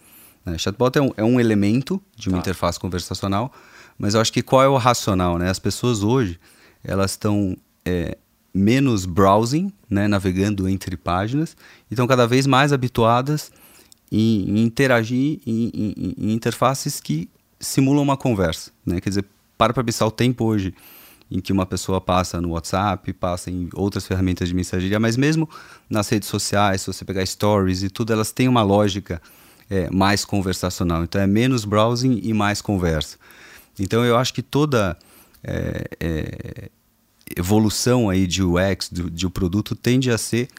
Né? 0.45 0.57
Chatbot 0.57 0.97
é 0.97 1.01
um, 1.01 1.11
é 1.17 1.23
um 1.23 1.39
elemento 1.39 2.01
de 2.15 2.29
uma 2.29 2.37
tá. 2.37 2.41
interface 2.41 2.79
conversacional, 2.79 3.51
mas 3.97 4.13
eu 4.13 4.21
acho 4.21 4.31
que 4.31 4.43
qual 4.43 4.61
é 4.61 4.67
o 4.67 4.77
racional, 4.77 5.37
né? 5.37 5.49
As 5.49 5.59
pessoas 5.59 6.03
hoje, 6.03 6.39
elas 6.83 7.11
estão 7.11 7.57
é, 7.85 8.17
menos 8.53 9.05
browsing, 9.05 9.71
né? 9.89 10.07
navegando 10.07 10.67
entre 10.67 10.97
páginas, 10.97 11.55
e 11.89 11.93
estão 11.93 12.05
cada 12.05 12.27
vez 12.27 12.45
mais 12.45 12.73
habituadas 12.73 13.51
em, 14.11 14.49
em 14.49 14.63
interagir 14.63 15.39
em, 15.45 15.71
em, 15.73 16.15
em 16.17 16.33
interfaces 16.33 16.99
que 16.99 17.29
simulam 17.59 18.03
uma 18.03 18.17
conversa, 18.17 18.71
né? 18.85 18.99
Quer 18.99 19.09
dizer, 19.09 19.25
para 19.63 19.73
para 19.73 19.83
pensar 19.83 20.05
o 20.05 20.11
tempo 20.11 20.43
hoje 20.43 20.75
em 21.31 21.39
que 21.39 21.53
uma 21.53 21.65
pessoa 21.65 22.01
passa 22.01 22.41
no 22.41 22.49
WhatsApp, 22.49 23.13
passa 23.13 23.49
em 23.49 23.69
outras 23.73 24.05
ferramentas 24.05 24.49
de 24.49 24.53
mensageria, 24.53 24.99
mas 24.99 25.15
mesmo 25.15 25.49
nas 25.89 26.09
redes 26.09 26.27
sociais, 26.27 26.81
se 26.81 26.87
você 26.87 27.05
pegar 27.05 27.25
stories 27.25 27.81
e 27.81 27.89
tudo, 27.89 28.11
elas 28.11 28.33
têm 28.33 28.49
uma 28.49 28.61
lógica 28.61 29.21
é, 29.69 29.89
mais 29.89 30.25
conversacional. 30.25 31.01
Então 31.01 31.21
é 31.21 31.25
menos 31.25 31.63
browsing 31.63 32.19
e 32.21 32.33
mais 32.33 32.61
conversa. 32.61 33.17
Então 33.79 34.03
eu 34.03 34.17
acho 34.17 34.33
que 34.33 34.41
toda 34.41 34.97
é, 35.41 35.87
é, 35.97 36.69
evolução 37.37 38.09
aí 38.09 38.27
de 38.27 38.43
UX, 38.43 38.89
de, 38.91 39.09
de 39.09 39.25
o 39.25 39.29
produto, 39.29 39.75
tende 39.75 40.11
a 40.11 40.17
ser 40.17 40.49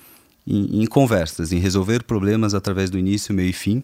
em, 0.47 0.83
em, 0.83 0.87
conversas, 0.87 1.53
em 1.53 1.59
resolver 1.59 2.05
problemas 2.05 2.55
através 2.55 2.89
do 2.89 2.99
início, 2.99 3.35
meio 3.35 3.51
e 3.51 3.53
fim. 3.53 3.83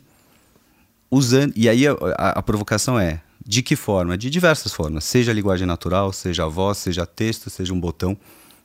Usando, 1.10 1.52
e 1.56 1.68
aí 1.68 1.86
a, 1.86 1.92
a, 1.92 2.28
a 2.38 2.42
provocação 2.42 2.98
é, 2.98 3.20
de 3.44 3.62
que 3.62 3.74
forma? 3.74 4.16
De 4.16 4.30
diversas 4.30 4.72
formas, 4.72 5.04
seja 5.04 5.32
a 5.32 5.34
linguagem 5.34 5.66
natural, 5.66 6.12
seja 6.12 6.44
a 6.44 6.48
voz, 6.48 6.78
seja 6.78 7.04
texto, 7.04 7.50
seja 7.50 7.74
um 7.74 7.80
botão. 7.80 8.16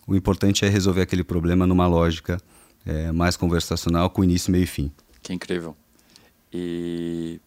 O 0.07 0.15
importante 0.15 0.63
é 0.63 0.69
resolver 0.69 1.01
aquele 1.01 1.23
problema 1.23 1.65
numa 1.65 1.87
lógica 1.87 2.39
é, 2.85 3.11
mais 3.11 3.35
conversacional, 3.35 4.09
com 4.09 4.23
início, 4.23 4.51
meio 4.51 4.63
e 4.63 4.67
fim. 4.67 4.91
Que 5.23 5.33
incrível. 5.33 5.75
E 6.53 7.39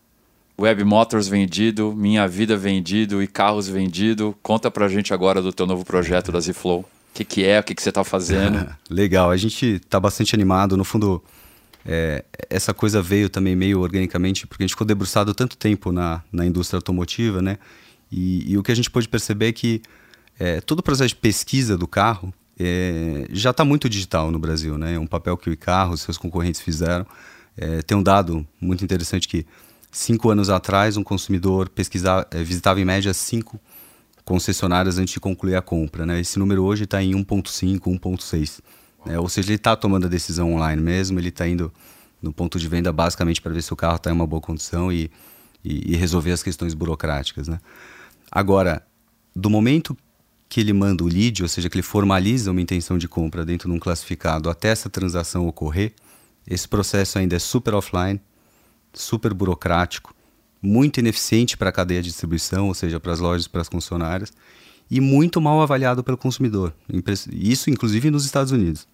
Web 0.61 0.83
Motors 0.83 1.29
vendido, 1.29 1.95
Minha 1.97 2.27
Vida 2.27 2.57
vendido 2.57 3.23
e 3.23 3.29
carros 3.29 3.69
vendido. 3.69 4.37
Conta 4.43 4.69
pra 4.71 4.89
gente 4.89 5.15
agora 5.15 5.41
do 5.41 5.53
teu 5.53 5.67
novo 5.67 5.85
projeto 5.85 6.33
da 6.33 6.41
Z-Flow. 6.41 6.81
O 6.81 6.87
que, 7.15 7.25
que 7.25 7.45
é, 7.45 7.61
o 7.61 7.63
que, 7.63 7.75
que 7.75 7.83
você 7.83 7.91
está 7.91 8.03
fazendo? 8.03 8.69
Legal, 8.91 9.31
a 9.31 9.37
gente 9.37 9.77
está 9.77 10.01
bastante 10.01 10.35
animado. 10.35 10.77
No 10.77 10.85
fundo, 10.85 11.23
é, 11.89 12.25
essa 12.51 12.75
coisa 12.75 13.01
veio 13.01 13.31
também 13.31 13.57
meio 13.57 13.81
organicamente, 13.81 14.47
porque 14.47 14.63
a 14.63 14.67
gente 14.67 14.75
ficou 14.75 14.87
debruçado 14.87 15.35
tanto 15.35 15.57
tempo 15.57 15.91
na, 15.91 16.23
na 16.31 16.45
indústria 16.45 16.77
automotiva, 16.77 17.41
né? 17.41 17.59
E, 18.13 18.53
e 18.53 18.59
o 18.59 18.63
que 18.63 18.71
a 18.71 18.75
gente 18.75 18.91
pôde 18.91 19.09
perceber 19.09 19.49
é 19.49 19.53
que 19.53 19.83
é, 20.39 20.61
todo 20.61 20.81
o 20.81 20.83
processo 20.83 21.09
de 21.09 21.17
pesquisa 21.17 21.77
do 21.77 21.89
carro 21.89 22.33
é, 22.61 23.27
já 23.31 23.51
está 23.51 23.65
muito 23.65 23.89
digital 23.89 24.31
no 24.31 24.39
Brasil, 24.39 24.77
né? 24.77 24.95
É 24.95 24.99
um 24.99 25.07
papel 25.07 25.37
que 25.37 25.49
o 25.49 25.57
carro, 25.57 25.97
seus 25.97 26.19
concorrentes 26.19 26.61
fizeram. 26.61 27.07
É, 27.57 27.83
tem 27.83 27.97
um 27.97 28.03
dado 28.03 28.47
muito 28.61 28.85
interessante 28.85 29.27
que 29.27 29.47
Cinco 29.91 30.31
anos 30.31 30.51
atrás, 30.51 30.97
um 30.97 31.03
consumidor 31.03 31.69
pesquisava, 31.69 32.27
eh, 32.31 32.43
visitava 32.43 32.81
em 32.81 32.85
média 32.85 33.13
cinco 33.15 33.59
concessionárias 34.25 34.99
antes 34.99 35.15
de 35.15 35.21
concluir 35.21 35.57
a 35.57 35.63
compra. 35.63 36.05
Né? 36.05 36.21
Esse 36.21 36.39
número 36.39 36.63
hoje 36.63 36.85
está 36.85 37.03
em 37.03 37.15
1,5, 37.15 37.81
1,6. 37.99 38.61
Né? 39.09 39.19
Ou 39.19 39.29
seja, 39.29 39.49
ele 39.49 39.57
está 39.57 39.75
tomando 39.75 40.05
a 40.05 40.09
decisão 40.09 40.53
online 40.53 40.81
mesmo, 40.81 41.19
ele 41.19 41.31
está 41.31 41.49
indo 41.49 41.73
no 42.21 42.33
ponto 42.33 42.59
de 42.59 42.69
venda 42.69 42.93
basicamente 42.93 43.41
para 43.41 43.53
ver 43.53 43.63
se 43.63 43.73
o 43.73 43.77
carro 43.77 43.97
está 43.97 44.11
em 44.11 44.13
uma 44.13 44.27
boa 44.27 44.41
condição 44.41 44.93
e, 44.93 45.11
e, 45.65 45.95
e, 45.95 45.97
resolver 45.97 46.33
as 46.33 46.43
questões 46.43 46.75
burocráticas. 46.75 47.49
Né? 47.49 47.59
Agora, 48.31 48.83
do 49.35 49.49
momento 49.49 49.97
que 50.49 50.61
ele 50.61 50.73
manda 50.73 51.03
o 51.05 51.07
lead, 51.07 51.43
ou 51.43 51.49
seja, 51.49 51.69
que 51.71 51.77
ele 51.77 51.83
formaliza 51.83 52.51
uma 52.51 52.61
intenção 52.61 52.99
de 52.99 53.09
compra 53.09 53.45
dentro 53.45 53.69
de 53.69 53.75
um 53.75 53.79
classificado 53.79 54.51
até 54.51 54.69
essa 54.69 54.91
transação 54.91 55.47
ocorrer, 55.47 55.93
esse 56.47 56.67
processo 56.67 57.19
ainda 57.19 57.37
é 57.37 57.39
super 57.39 57.75
offline, 57.75 58.21
super 58.93 59.33
burocrático, 59.33 60.15
muito 60.61 60.99
ineficiente 60.99 61.57
para 61.57 61.69
a 61.69 61.73
cadeia 61.73 62.03
de 62.03 62.09
distribuição, 62.09 62.69
ou 62.69 62.75
seja, 62.75 62.99
para 62.99 63.13
as 63.13 63.21
lojas, 63.21 63.47
para 63.47 63.61
as 63.61 63.69
concessionárias, 63.69 64.33
e 64.91 65.01
muito 65.01 65.41
mal 65.41 65.61
avaliado 65.61 66.03
pelo 66.03 66.17
consumidor. 66.17 66.75
Isso, 67.31 67.71
inclusive, 67.71 68.11
nos 68.11 68.25
Estados 68.25 68.51
Unidos. 68.51 68.89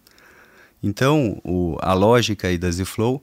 Então, 0.87 1.40
o, 1.42 1.79
a 1.81 1.94
lógica 1.94 2.49
aí 2.49 2.59
da 2.59 2.70
ZFlow 2.70 3.23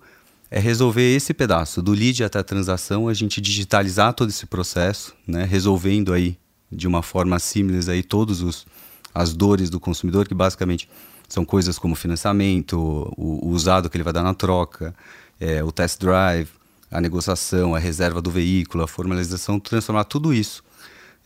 é 0.49 0.59
resolver 0.59 1.15
esse 1.15 1.31
pedaço, 1.31 1.79
do 1.79 1.91
lead 1.91 2.23
até 2.23 2.39
a 2.39 2.43
transação, 2.43 3.07
a 3.07 3.13
gente 3.13 3.39
digitalizar 3.39 4.15
todo 4.15 4.29
esse 4.29 4.47
processo, 4.47 5.13
né, 5.27 5.43
resolvendo 5.43 6.11
aí 6.11 6.39
de 6.71 6.87
uma 6.87 7.03
forma 7.03 7.37
simples 7.37 7.87
aí 7.87 8.01
todos 8.01 8.41
os 8.41 8.65
as 9.13 9.33
dores 9.33 9.69
do 9.69 9.77
consumidor, 9.79 10.25
que 10.27 10.33
basicamente 10.33 10.89
são 11.27 11.43
coisas 11.45 11.77
como 11.77 11.95
financiamento, 11.95 12.79
o, 13.17 13.45
o 13.45 13.49
usado 13.49 13.89
que 13.89 13.97
ele 13.97 14.05
vai 14.05 14.13
dar 14.13 14.23
na 14.23 14.33
troca, 14.33 14.95
é, 15.39 15.61
o 15.63 15.71
test 15.71 15.99
drive, 15.99 16.49
a 16.89 16.99
negociação, 16.99 17.75
a 17.75 17.79
reserva 17.79 18.21
do 18.21 18.31
veículo, 18.31 18.83
a 18.83 18.87
formalização, 18.87 19.59
transformar 19.59 20.05
tudo 20.05 20.33
isso 20.33 20.63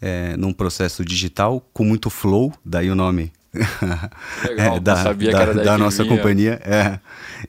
é, 0.01 0.35
num 0.35 0.51
processo 0.51 1.05
digital 1.05 1.65
com 1.71 1.85
muito 1.85 2.09
flow, 2.09 2.51
daí 2.65 2.89
o 2.89 2.95
nome 2.95 3.31
Legal, 4.47 4.77
é, 4.77 4.79
da, 4.79 5.13
da, 5.13 5.53
da 5.53 5.77
nossa 5.77 6.03
companhia. 6.05 6.59
É, 6.63 6.99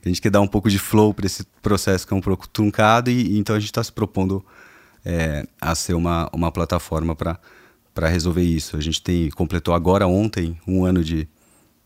a 0.03 0.07
gente 0.07 0.21
quer 0.21 0.29
dar 0.29 0.41
um 0.41 0.47
pouco 0.47 0.69
de 0.69 0.79
flow 0.79 1.13
para 1.13 1.25
esse 1.25 1.43
processo 1.61 2.07
que 2.07 2.13
é 2.13 2.17
um 2.17 2.21
pouco 2.21 2.47
truncado 2.47 3.09
e, 3.09 3.33
e 3.33 3.37
então 3.37 3.55
a 3.55 3.59
gente 3.59 3.69
está 3.69 3.83
se 3.83 3.91
propondo 3.91 4.45
é, 5.05 5.45
a 5.61 5.73
ser 5.75 5.93
uma, 5.93 6.29
uma 6.33 6.51
plataforma 6.51 7.15
para 7.15 8.09
resolver 8.09 8.43
isso. 8.43 8.77
A 8.77 8.81
gente 8.81 9.01
tem 9.01 9.29
completou 9.31 9.73
agora 9.73 10.07
ontem 10.07 10.57
um 10.67 10.83
ano 10.83 11.03
de, 11.03 11.27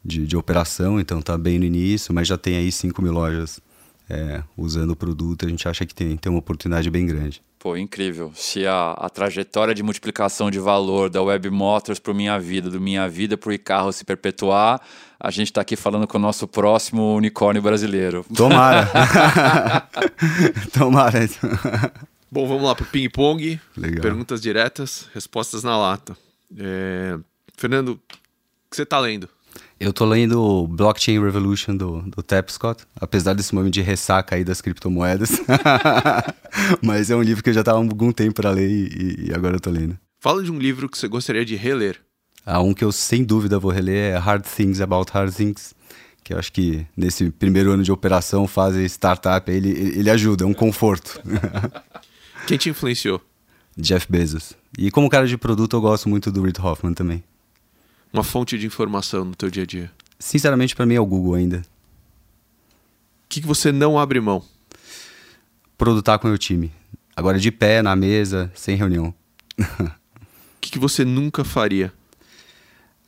de, 0.04 0.26
de 0.26 0.38
operação, 0.38 1.00
então 1.00 1.20
está 1.20 1.38
bem 1.38 1.60
no 1.60 1.66
início, 1.66 2.14
mas 2.14 2.28
já 2.28 2.38
tem 2.38 2.58
aí 2.58 2.72
5 2.72 3.02
mil 3.02 3.14
lojas 3.14 3.60
é, 4.10 4.44
usando 4.58 4.92
o 4.92 4.96
produto, 4.96 5.46
a 5.46 5.50
gente 5.50 5.68
acha 5.68 5.86
que 5.86 5.96
tem, 5.96 6.18
tem 6.18 6.32
uma 6.32 6.40
oportunidade 6.40 6.90
bem 6.90 7.06
grande. 7.06 7.42
Pô, 7.62 7.78
incrível. 7.78 8.32
Se 8.34 8.66
a, 8.66 8.94
a 8.94 9.08
trajetória 9.08 9.76
de 9.76 9.84
multiplicação 9.84 10.50
de 10.50 10.58
valor 10.58 11.12
da 11.12 11.22
Web 11.22 11.52
Motors 11.52 12.00
para 12.00 12.12
Minha 12.12 12.40
Vida, 12.40 12.72
do 12.72 12.82
Minha 12.82 13.08
Vida 13.08 13.38
para 13.38 13.54
o 13.54 13.60
carro 13.60 13.92
se 13.92 14.04
perpetuar, 14.04 14.82
a 15.20 15.30
gente 15.30 15.52
está 15.52 15.62
aqui 15.62 15.76
falando 15.76 16.08
com 16.08 16.18
o 16.18 16.22
nosso 16.22 16.48
próximo 16.48 17.16
unicórnio 17.16 17.62
brasileiro. 17.62 18.26
Tomara. 18.36 18.90
Tomara. 20.74 21.20
Bom, 22.32 22.48
vamos 22.48 22.64
lá 22.64 22.74
para 22.74 22.84
o 22.84 22.88
ping-pong. 22.88 23.62
Perguntas 24.02 24.42
diretas, 24.42 25.08
respostas 25.14 25.64
na 25.64 25.78
lata. 25.78 26.18
É... 26.58 27.16
Fernando, 27.56 27.90
o 27.90 27.98
que 28.72 28.76
você 28.76 28.82
está 28.82 28.98
lendo? 28.98 29.30
Eu 29.82 29.92
tô 29.92 30.06
lendo 30.06 30.68
Blockchain 30.68 31.20
Revolution 31.20 31.76
do, 31.76 32.04
do 32.04 32.22
Tapscott, 32.22 32.84
apesar 32.96 33.34
desse 33.34 33.56
momento 33.56 33.74
de 33.74 33.82
ressaca 33.82 34.36
aí 34.36 34.44
das 34.44 34.62
criptomoedas. 34.62 35.32
Mas 36.84 37.10
é 37.10 37.16
um 37.16 37.22
livro 37.24 37.44
que 37.44 37.50
eu 37.50 37.54
já 37.56 37.64
tava 37.64 37.80
há 37.80 37.82
algum 37.82 38.12
tempo 38.12 38.36
para 38.36 38.52
ler 38.52 38.70
e, 38.70 39.30
e, 39.30 39.34
agora 39.34 39.56
eu 39.56 39.60
tô 39.60 39.72
lendo. 39.72 39.98
Fala 40.20 40.44
de 40.44 40.52
um 40.52 40.60
livro 40.60 40.88
que 40.88 40.96
você 40.96 41.08
gostaria 41.08 41.44
de 41.44 41.56
reler. 41.56 42.00
Ah, 42.46 42.62
um 42.62 42.76
que 42.76 42.84
eu 42.84 42.92
sem 42.92 43.24
dúvida 43.24 43.58
vou 43.58 43.72
reler 43.72 44.14
é 44.14 44.18
Hard 44.20 44.46
Things 44.46 44.80
About 44.80 45.12
Hard 45.12 45.34
Things, 45.34 45.74
que 46.24 46.32
eu 46.32 46.38
acho 46.38 46.54
que 46.54 46.86
nesse 46.96 47.32
primeiro 47.32 47.72
ano 47.72 47.82
de 47.82 47.92
operação, 47.92 48.48
fase 48.48 48.86
startup, 48.86 49.50
ele, 49.50 49.72
ele 49.98 50.12
ajuda, 50.12 50.44
é 50.44 50.48
um 50.48 50.54
conforto. 50.54 51.20
Quem 52.46 52.56
te 52.56 52.70
influenciou? 52.70 53.20
Jeff 53.76 54.06
Bezos. 54.08 54.54
E 54.78 54.92
como 54.92 55.10
cara 55.10 55.26
de 55.26 55.40
produto, 55.40 55.76
eu 55.76 55.82
gosto 55.82 56.08
muito 56.08 56.32
do 56.32 56.44
Reid 56.44 56.62
Hoffman 56.62 56.94
também 56.94 57.24
uma 58.12 58.24
fonte 58.24 58.58
de 58.58 58.66
informação 58.66 59.26
no 59.26 59.36
teu 59.36 59.50
dia 59.50 59.64
a 59.64 59.66
dia? 59.66 59.92
Sinceramente, 60.20 60.76
para 60.76 60.86
mim 60.86 60.96
é 60.96 61.00
o 61.00 61.06
Google 61.06 61.36
ainda. 61.36 61.62
O 63.26 63.30
que, 63.30 63.42
que 63.42 63.48
você 63.48 63.72
não 63.72 63.98
abre 63.98 64.20
mão? 64.20 64.44
Produtar 65.78 66.20
com 66.20 66.28
o 66.28 66.30
meu 66.30 66.38
time. 66.38 66.72
Agora 67.16 67.40
de 67.40 67.52
pé, 67.52 67.82
na 67.82 67.96
mesa, 67.96 68.52
sem 68.56 68.76
reunião. 68.76 69.14
O 69.58 70.62
que, 70.62 70.72
que 70.72 70.80
você 70.80 71.04
nunca 71.04 71.44
faria? 71.44 71.92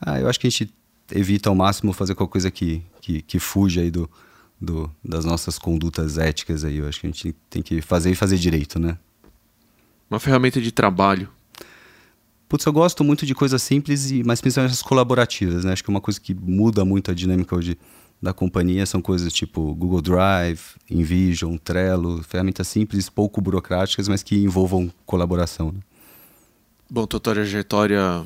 Ah, 0.01 0.19
eu 0.19 0.27
acho 0.27 0.39
que 0.39 0.47
a 0.47 0.49
gente 0.49 0.73
evita 1.11 1.49
ao 1.49 1.55
máximo 1.55 1.93
fazer 1.93 2.15
qualquer 2.15 2.31
coisa 2.31 2.51
que, 2.51 2.83
que, 2.99 3.21
que 3.21 3.37
fuja 3.37 3.81
aí 3.81 3.91
do, 3.91 4.09
do, 4.59 4.89
das 5.03 5.23
nossas 5.23 5.59
condutas 5.59 6.17
éticas 6.17 6.63
aí. 6.63 6.77
Eu 6.77 6.87
acho 6.87 6.99
que 6.99 7.07
a 7.07 7.11
gente 7.11 7.35
tem 7.49 7.61
que 7.61 7.81
fazer 7.81 8.11
e 8.11 8.15
fazer 8.15 8.37
direito, 8.37 8.79
né? 8.79 8.97
Uma 10.09 10.19
ferramenta 10.19 10.59
de 10.59 10.71
trabalho. 10.71 11.29
Putz, 12.53 12.67
eu 12.67 12.71
gosto 12.71 13.03
muito 13.03 13.25
de 13.25 13.33
coisas 13.33 13.63
simples, 13.63 14.11
e, 14.11 14.23
mas 14.23 14.39
principalmente 14.39 14.73
as 14.73 14.83
colaborativas, 14.83 15.65
né? 15.65 15.73
Acho 15.73 15.83
que 15.83 15.89
uma 15.89 15.99
coisa 15.99 16.21
que 16.21 16.35
muda 16.35 16.85
muito 16.85 17.09
a 17.09 17.13
dinâmica 17.15 17.55
hoje 17.55 17.75
da 18.21 18.31
companhia 18.31 18.85
são 18.85 19.01
coisas 19.01 19.33
tipo 19.33 19.73
Google 19.73 20.03
Drive, 20.03 20.61
InVision, 20.87 21.57
Trello, 21.57 22.21
ferramentas 22.21 22.67
simples, 22.67 23.09
pouco 23.09 23.41
burocráticas, 23.41 24.07
mas 24.07 24.21
que 24.21 24.35
envolvam 24.35 24.93
colaboração. 25.03 25.71
Né? 25.71 25.79
Bom, 26.87 27.07
tua 27.07 27.19
trajetória 27.19 28.23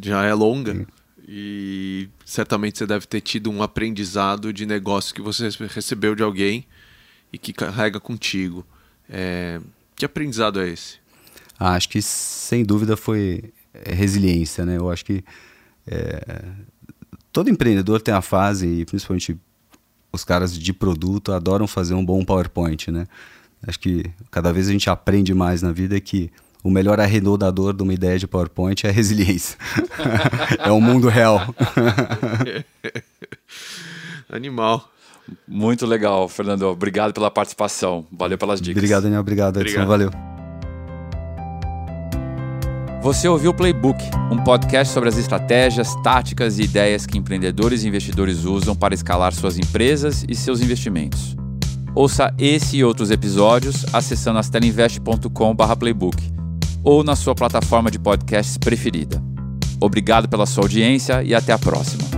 já 0.00 0.22
é 0.22 0.32
longa 0.32 0.72
Sim. 0.72 0.86
e 1.26 2.08
certamente 2.24 2.78
você 2.78 2.86
deve 2.86 3.08
ter 3.08 3.22
tido 3.22 3.50
um 3.50 3.60
aprendizado 3.60 4.52
de 4.52 4.66
negócio 4.66 5.12
que 5.12 5.20
você 5.20 5.48
recebeu 5.66 6.14
de 6.14 6.22
alguém 6.22 6.64
e 7.32 7.38
que 7.38 7.52
carrega 7.52 7.98
contigo. 7.98 8.64
É... 9.10 9.60
Que 9.96 10.04
aprendizado 10.04 10.60
é 10.60 10.68
esse? 10.68 11.02
Ah, 11.58 11.74
acho 11.74 11.88
que 11.88 12.00
sem 12.00 12.64
dúvida 12.64 12.96
foi 12.96 13.52
é 13.63 13.63
resiliência, 13.86 14.64
né? 14.64 14.76
Eu 14.76 14.90
acho 14.90 15.04
que 15.04 15.24
é, 15.86 16.42
todo 17.32 17.50
empreendedor 17.50 18.00
tem 18.00 18.14
a 18.14 18.22
fase, 18.22 18.66
e 18.66 18.84
principalmente 18.84 19.38
os 20.12 20.24
caras 20.24 20.56
de 20.56 20.72
produto 20.72 21.32
adoram 21.32 21.66
fazer 21.66 21.94
um 21.94 22.04
bom 22.04 22.24
PowerPoint, 22.24 22.90
né? 22.90 23.06
Acho 23.66 23.78
que 23.80 24.04
cada 24.30 24.52
vez 24.52 24.68
a 24.68 24.72
gente 24.72 24.88
aprende 24.88 25.34
mais 25.34 25.62
na 25.62 25.72
vida 25.72 25.98
que 26.00 26.30
o 26.62 26.70
melhor 26.70 27.00
arredondador 27.00 27.74
de 27.74 27.82
uma 27.82 27.92
ideia 27.92 28.18
de 28.18 28.26
PowerPoint 28.26 28.86
é 28.86 28.90
a 28.90 28.92
resiliência. 28.92 29.58
é 30.58 30.70
o 30.70 30.80
mundo 30.80 31.08
real. 31.08 31.54
Animal. 34.30 34.90
Muito 35.46 35.86
legal, 35.86 36.28
Fernando. 36.28 36.62
Obrigado 36.64 37.12
pela 37.12 37.30
participação. 37.30 38.06
Valeu 38.12 38.38
pelas 38.38 38.60
dicas. 38.60 38.78
Obrigado, 38.78 39.02
Daniel. 39.04 39.20
Obrigado, 39.20 39.60
Edson. 39.60 39.82
Obrigado. 39.82 39.88
Valeu. 39.88 40.33
Você 43.04 43.28
ouviu 43.28 43.50
o 43.50 43.54
Playbook, 43.54 44.02
um 44.32 44.42
podcast 44.42 44.94
sobre 44.94 45.10
as 45.10 45.18
estratégias, 45.18 45.94
táticas 46.02 46.58
e 46.58 46.62
ideias 46.62 47.04
que 47.04 47.18
empreendedores 47.18 47.84
e 47.84 47.88
investidores 47.88 48.46
usam 48.46 48.74
para 48.74 48.94
escalar 48.94 49.34
suas 49.34 49.58
empresas 49.58 50.24
e 50.26 50.34
seus 50.34 50.62
investimentos. 50.62 51.36
Ouça 51.94 52.34
esse 52.38 52.78
e 52.78 52.82
outros 52.82 53.10
episódios 53.10 53.84
acessando 53.92 54.38
astelinvest.com/playbook 54.38 56.16
ou 56.82 57.04
na 57.04 57.14
sua 57.14 57.34
plataforma 57.34 57.90
de 57.90 57.98
podcasts 57.98 58.56
preferida. 58.56 59.22
Obrigado 59.78 60.26
pela 60.26 60.46
sua 60.46 60.64
audiência 60.64 61.22
e 61.22 61.34
até 61.34 61.52
a 61.52 61.58
próxima. 61.58 62.13